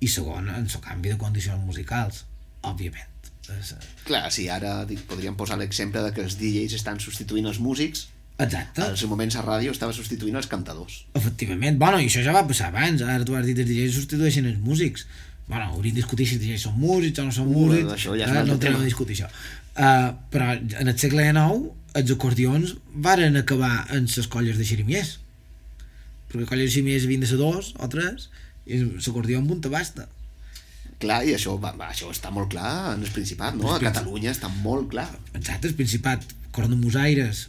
[0.00, 2.24] i segon, en el canvi de condicions musicals,
[2.66, 3.12] òbviament.
[3.46, 3.74] És,
[4.08, 8.08] Clar, sí, ara dic, podríem posar l'exemple de que els DJs estan substituint els músics,
[8.42, 8.82] Exacte.
[8.82, 11.04] als moments a ràdio estava substituint els cantadors.
[11.14, 14.50] Efectivament, bueno, i això ja va passar abans, ara tu has dit els DJs substitueixen
[14.50, 15.06] els músics.
[15.46, 18.16] Bueno, hauríem de discutir si els DJs són músics o no són Uh, músics, això
[18.18, 18.80] ja és eh, no tema.
[18.82, 19.30] a discutir això.
[19.76, 25.20] Uh, però en el segle XIX els acordions varen acabar en les colles de xerimiers,
[26.30, 28.30] perquè colles de xerimiers havien de ser dos o tres,
[28.66, 30.08] i l'acordió amb un tabasta.
[31.02, 33.68] Clar, i això, va, va, això està molt clar en el Principat, no?
[33.74, 35.10] A Catalunya està molt clar.
[35.34, 36.24] Exacte, el Principat,
[36.56, 37.42] cornamusaires,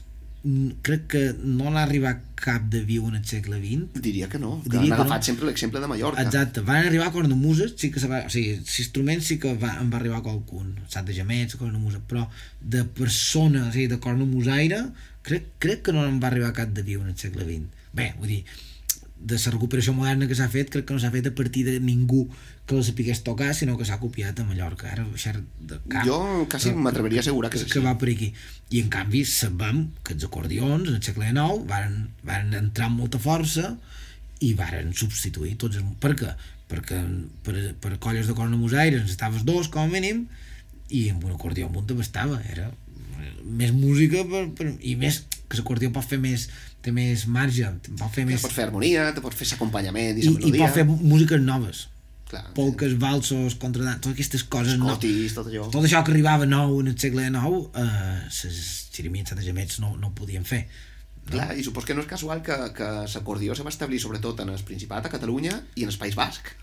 [0.44, 4.42] mm, crec que no n'ha arribat cap de viu en el segle XX, Diria que
[4.42, 5.28] no, que Diria han que agafat no.
[5.30, 6.28] sempre l'exemple de Mallorca.
[6.28, 9.78] Exacte, van arribar a cornamuses, sí que se va, o sigui, instruments sí que va,
[9.80, 12.28] en va arribar qualcun, sat de gemets, cornamusa, però
[12.60, 14.84] de persona, o sigui, de cornamusaire,
[15.24, 17.77] crec, crec que no en va arribar cap de viu en el segle XX.
[17.98, 18.42] Bé, vull dir,
[19.18, 21.80] de la recuperació moderna que s'ha fet, crec que no s'ha fet a partir de
[21.82, 22.28] ningú
[22.68, 24.92] que la sapigués tocar, sinó que s'ha copiat a Mallorca.
[24.92, 26.06] Ara baixar de cap.
[26.06, 26.20] Jo
[26.52, 28.30] quasi m'atreveria a assegurar que, que, va per aquí.
[28.70, 33.02] I en canvi sabem que els acordions en el segle XIX varen, varen entrar amb
[33.02, 33.74] molta força
[34.46, 35.96] i varen substituir tots els...
[36.04, 36.36] Per què?
[36.70, 37.00] Perquè
[37.48, 40.28] per, per colles de cornamusaires necessitaves dos com a mínim
[40.94, 42.70] i amb un acordió amb un te bastava era
[43.44, 46.48] més música per, per, i més que l'acordió pot fer més
[46.88, 47.68] té més marge,
[48.00, 50.88] pot fer més pots fer harmonia, te pots fer l'acompanyament i i, i pot fer
[50.88, 51.86] músiques noves
[52.28, 55.70] Clar, polques, valsos, contradans, totes aquestes coses no, Cotis, tot allò.
[55.72, 58.60] tot això que arribava nou en el segle XIX eh, les
[58.98, 60.66] xirimies de gemets no, no ho podien fer
[61.28, 64.52] Clar, i supos que no és casual que, que l'acordió se va establir sobretot en
[64.54, 66.54] el Principat, a Catalunya i en el País Basc.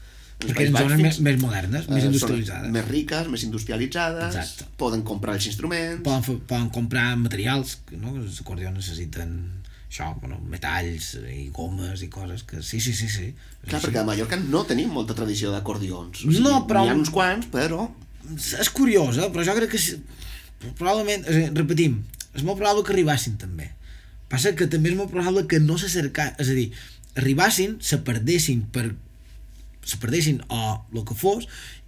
[0.40, 4.34] En perquè eren zones més, fins- més modernes, més eh, industrialitzades més riques, més industrialitzades,
[4.40, 4.66] Exacte.
[4.80, 6.00] poden comprar els instruments...
[6.06, 8.16] poden, poden comprar materials que no?
[8.22, 9.36] els acordions necessiten
[9.95, 13.28] això, bueno, metalls i gomes i coses que sí, sí, sí, sí.
[13.68, 16.24] Clar, perquè a Mallorca no tenim molta tradició d'acordions.
[16.42, 17.86] No, però- N'hi ha uns quants, però...
[18.34, 19.99] és curiosa, però jo crec que sí,
[20.78, 22.01] probablement, és repetim
[22.34, 23.68] és molt probable que arribassin també.
[24.32, 26.66] Passa que també és molt probable que no s'acercassin és a dir,
[27.20, 28.88] arribassin, se perdessin per
[29.84, 30.61] se perdessin o
[30.97, 31.45] el que fos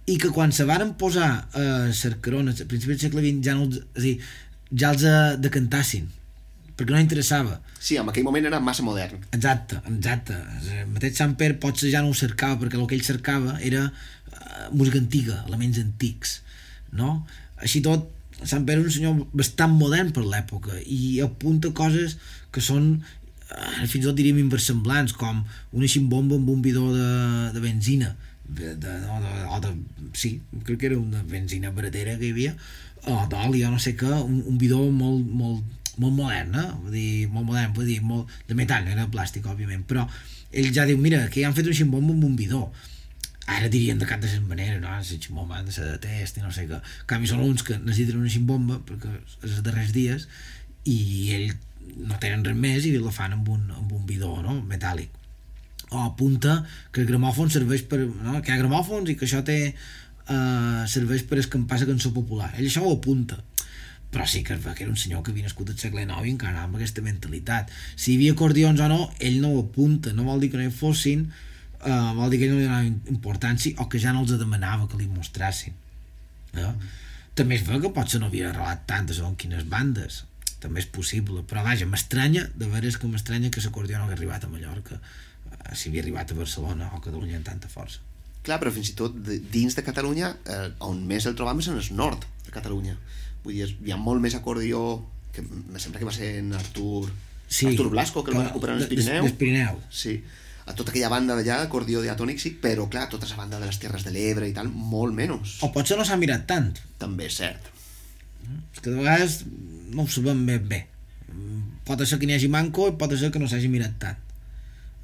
[0.07, 3.65] i que quan se varen posar a Cercarones a principis del segle XX ja no
[3.67, 4.15] els, és a dir,
[4.77, 6.05] ja els eh, decantassin
[6.77, 7.57] perquè no interessava.
[7.79, 9.23] Sí, en aquell moment era massa modern.
[9.35, 10.37] Exacte, exacte.
[10.75, 14.67] El mateix Samper potser ja no ho cercava, perquè el que ell cercava era uh,
[14.71, 16.41] música antiga, elements antics,
[16.93, 17.23] no?
[17.57, 18.11] Així tot,
[18.43, 22.19] Samper és un senyor bastant modern per l'època i apunta coses
[22.53, 25.39] que són eh, fins i tot diríem inversemblants com
[25.73, 27.07] una ximbomba amb un bidó de,
[27.55, 28.11] de benzina
[28.45, 29.71] de, de, o, de, o de,
[30.13, 32.53] sí, crec que era una benzina baratera que hi havia
[33.07, 36.67] o d'oli o no sé què, un, un bidó molt, molt, molt modern, eh?
[36.83, 40.05] vull dir, molt modern, vull dir, molt, de metall, no era plàstic, òbviament, però
[40.51, 42.67] ell ja diu, mira, que ja han fet un ximbomba amb un bidó
[43.47, 44.91] ara dirien de cap de les maneres, no?
[44.91, 46.81] La ximbomba ha de ser de test i no sé què.
[46.81, 49.13] En canvi, són uns que necessiten una ximbomba perquè
[49.47, 50.27] els darrers dies
[50.87, 50.97] i
[51.35, 51.53] ell
[52.07, 54.57] no tenen res més i la fan amb un, amb un bidó no?
[54.67, 55.13] metàl·lic
[55.87, 56.59] o apunta
[56.91, 58.41] que el gramòfon serveix per no?
[58.41, 62.51] que hi ha gramòfons i que això té uh, serveix per escampar la cançó popular
[62.57, 63.39] ell això ho apunta
[64.11, 66.27] però sí que es veu que era un senyor que havia nascut al segle IX
[66.27, 67.73] i encara amb aquesta mentalitat.
[67.95, 70.13] Si hi havia acordions o no, ell no ho apunta.
[70.15, 73.11] No vol dir que no hi fossin uh, vol dir que ell no li donava
[73.13, 75.75] importància o que ja no els demanava que li mostrassin
[76.57, 76.71] eh?
[77.37, 80.23] també es veu que potser no havia arrelat tantes o en quines bandes.
[80.57, 84.47] També és possible, però vaja, m'estranya de veres que m'estranya que l'acordió no hagués arribat
[84.47, 88.01] a Mallorca eh, si havia arribat a Barcelona o a Catalunya amb tanta força.
[88.47, 89.13] Clar, però fins i tot
[89.53, 92.97] dins de Catalunya, eh, on més el trobam és en el nord de Catalunya.
[93.47, 94.81] Vull dir, hi ha molt més acordió,
[95.31, 97.07] que em sembla que va ser en Artur,
[97.47, 99.23] sí, Artur Blasco, que el va recuperar en el des- Pirineu.
[99.23, 100.17] des Pirineu Sí,
[100.67, 103.79] a tota aquella banda d'allà, acordió diatònic, sí, però clar, tota la banda de les
[103.79, 105.57] Terres de l'Ebre i tal, molt menys.
[105.63, 107.71] o potser no s'ha mirat tant També és cert.
[108.73, 109.45] és que de vegades
[109.93, 110.81] no ho sabem ben bé
[111.87, 114.17] pot ser que n'hi hagi manco i pot ser que no s'hagi mirat tant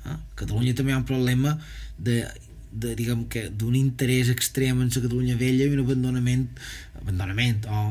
[0.06, 0.12] eh?
[0.12, 1.54] a Catalunya també hi ha un problema
[1.98, 2.26] de,
[2.72, 6.50] de diguem que d'un interès extrem en la Catalunya vella i un abandonament
[7.02, 7.84] abandonament o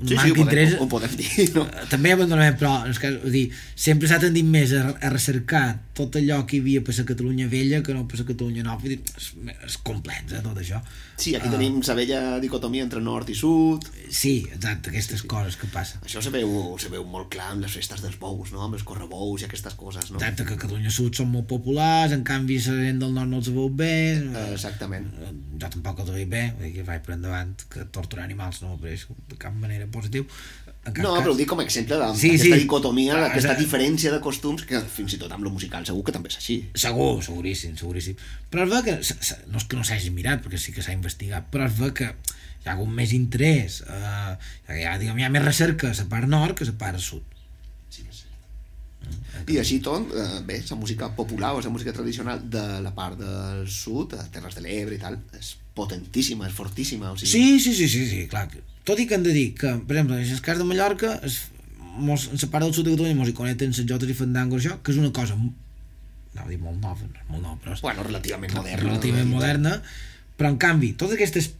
[0.00, 1.66] Sí, sí, manc ho d'interès ho podem dir, no?
[1.68, 3.44] Eh, també abandonament, però en el cas, vull dir,
[3.74, 7.48] sempre s'ha tendit més a, a recercar tot allò que hi havia per la Catalunya
[7.52, 9.30] vella que no per la Catalunya nova, vull dir, és,
[9.68, 10.80] és complex, eh, tot això.
[11.20, 11.52] Sí, aquí Ah.
[11.52, 13.84] tenim la vella dicotomia entre nord i sud.
[14.08, 16.00] Sí, exacte, aquestes coses que passen.
[16.06, 18.62] Això se veu, se veu molt clar amb les festes dels bous, no?
[18.64, 20.16] Amb els correbous i aquestes coses, no?
[20.16, 23.52] Exacte, que Catalunya Sud són molt populars, en canvi la gent del nord no els
[23.52, 23.92] veu bé.
[24.16, 25.12] Eh, Exactament.
[25.20, 28.62] Eh, Jo tampoc els veig bé, vull dir que vaig per endavant, que torturar animals
[28.62, 30.26] no m'apareix de cap manera positiu.
[30.86, 31.22] En cap No, cas.
[31.26, 32.62] però ho dic com a exemple Sí, d'aquesta sí.
[32.62, 36.12] dicotomia, Ah, d'aquesta diferència de costums, que fins i tot amb lo musical segur que
[36.12, 36.56] també és així.
[36.74, 38.16] Segur, seguríssim, seguríssim.
[38.50, 38.94] Però es veu que,
[39.52, 42.08] no és que no s'hagi mirat, perquè sí que s'ha investigat, però es veu que
[42.08, 44.32] hi ha hagut més interès, eh,
[44.72, 46.98] hi, ha, diguem, hi ha més recerca a la part nord que a la part
[46.98, 47.22] sud.
[47.90, 49.48] Sí, és cert.
[49.52, 53.18] I així tot, eh, bé, la música popular o la música tradicional de la part
[53.18, 57.12] del sud, de Terres de l'Ebre i tal, és potentíssima, és fortíssima.
[57.12, 58.48] O sigui, Sí, sí, sí, sí, sí, clar.
[58.88, 61.40] Tot i que hem de dir que, per exemple, en el cas de Mallorca, es,
[62.00, 64.64] mos, en la part del sud de Catalunya mos hi connecten les jotes i fandangos,
[64.64, 68.04] això, que és una cosa no dir molt nova, no molt nova, però és Bueno,
[68.06, 68.82] relativament moderna.
[68.82, 69.72] relativament moderna,
[70.38, 71.50] però en canvi, totes aquestes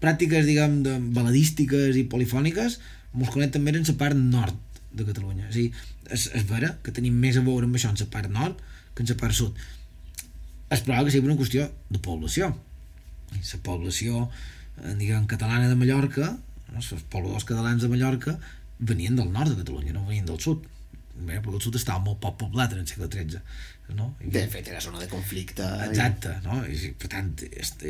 [0.00, 2.78] pràctiques, diguem, de baladístiques i polifòniques
[3.12, 4.56] mos connecten més en la part nord
[4.92, 5.48] de Catalunya.
[5.48, 5.72] És a dir,
[6.10, 8.60] és, és vera que tenim més a veure amb això en la part nord
[8.94, 9.56] que en la part sud.
[10.70, 12.52] És probable que sigui una qüestió de població.
[13.32, 14.28] La població,
[14.82, 16.36] eh, diguem, catalana de Mallorca?
[16.76, 18.36] Els pobladors catalans de Mallorca
[18.78, 20.66] venien del nord de Catalunya, no venien del sud.
[21.18, 23.40] Bé, perquè el sud estava molt poc poblat en el segle XIII.
[23.96, 24.12] No?
[24.22, 25.64] I De fet, era zona de conflicte.
[25.88, 26.60] Exacte, no?
[26.68, 27.32] I, per tant,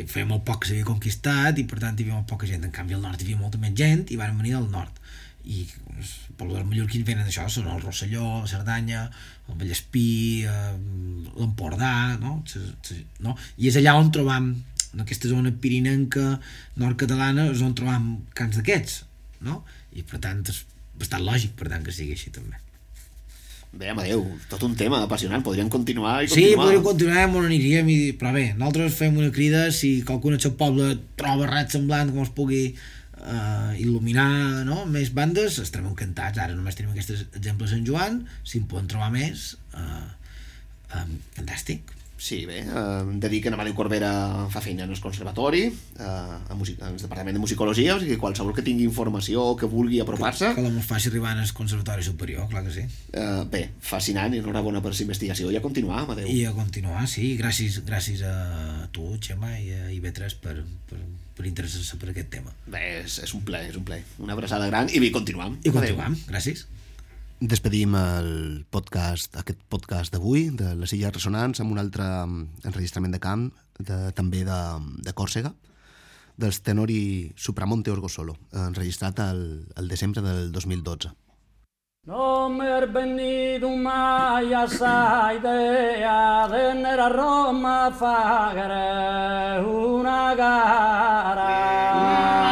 [0.09, 2.65] feia molt poc que s'havia conquistat i per tant hi havia molt poca gent.
[2.65, 5.03] En canvi al nord hi havia molta més gent i van venir del nord.
[5.49, 5.65] I
[5.97, 9.05] els pobladors mallorquins venen d'això, són el Rosselló, la Cerdanya,
[9.49, 10.09] el Vallespí,
[10.49, 10.73] eh,
[11.37, 12.39] l'Empordà, no?
[13.25, 13.37] No?
[13.59, 14.53] I és allà on trobam,
[14.95, 16.39] en aquesta zona pirinenca
[16.81, 18.09] nord-catalana, és on trobam
[18.39, 19.03] cants d'aquests,
[19.47, 19.63] no?
[19.97, 20.65] I per tant és
[20.99, 22.59] bastant lògic, per tant, que sigui així també.
[23.69, 26.63] Bé, Amadeu, tot un tema apassionant, podríem continuar i Sí, continuar.
[26.65, 27.99] podríem continuar, on aniríem, i...
[28.17, 32.23] però bé, nosaltres fem una crida, si qualcun al seu poble troba res semblant que
[32.25, 34.87] ens pugui uh, il·luminar no?
[34.89, 36.41] més bandes, estarem encantats.
[36.41, 40.09] Ara només tenim aquests exemples en Joan, si en poden trobar més, uh,
[40.97, 41.93] um, fantàstic.
[42.19, 44.11] Sí, bé, eh, hem de dir que Amadeu Corbera
[44.51, 48.17] fa feina en el conservatori, eh, a music en el departament de musicologia, o sigui
[48.17, 51.53] que qualsevol que tingui informació o que vulgui apropar-se, Que la mos faci arribar al
[51.55, 52.83] conservatori superior, clar que sí.
[53.13, 56.27] eh, bé, fascinant i enhorabona per la investigació i a continuar, Amadeu.
[56.27, 60.57] I a continuar, sí, gràcies, gràcies a tu, Xema, i a IB3 per,
[60.91, 60.99] per,
[61.39, 62.51] per interessar-se per aquest tema.
[62.67, 64.03] Bé, és, és un plaer, és un plaer.
[64.19, 65.55] Una abraçada gran i bé, continuam.
[65.63, 65.79] I Adéu.
[65.79, 66.67] continuam, gràcies.
[67.39, 73.15] Despedim el podcast, aquest podcast d'avui, de les Illes Resonants, amb un altre mm, enregistrament
[73.15, 73.45] de camp,
[73.79, 74.57] de, també de,
[75.07, 75.53] de Còrsega,
[76.35, 81.15] dels tenori Supramonte Orgo Solo, enregistrat al, al desembre del 2012.
[82.11, 92.48] No mi è venuto mai a idea di andare a Roma a fare una gara.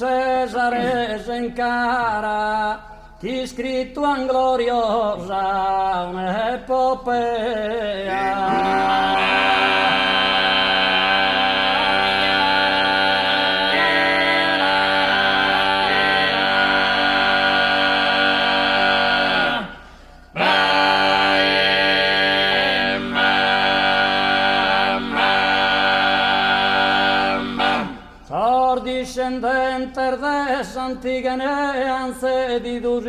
[0.00, 2.80] Cesare s'encara
[3.18, 7.79] chi scritto an gloriosa un'epopea.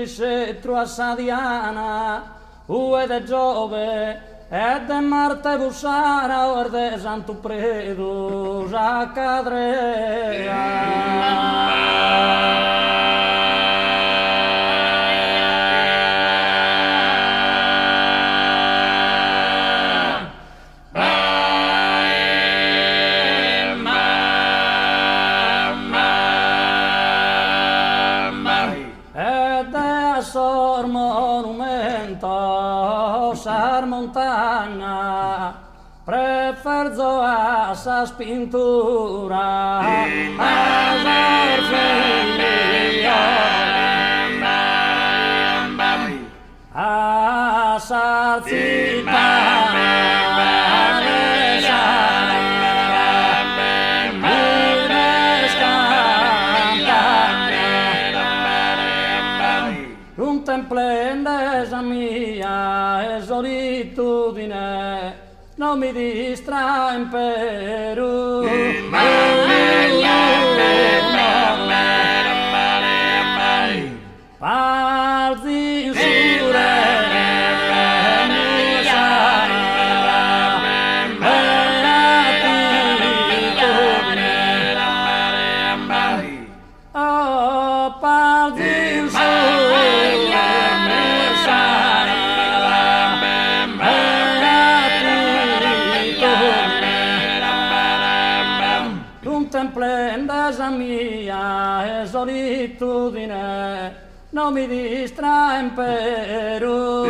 [0.01, 2.23] ricetro a Sadiana,
[2.67, 4.17] ue de Giove,
[4.49, 10.90] e de Marte Busara, o de Santo Predo, a Cadrea.
[38.01, 39.85] las pinturas
[40.39, 41.61] a ver
[49.05, 49.40] familia
[65.91, 68.41] mi distrae in Perù.
[104.51, 107.09] Mi distrae in Perù.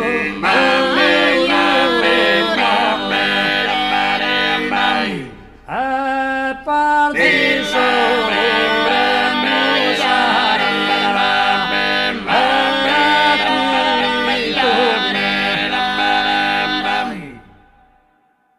[5.64, 7.41] E parti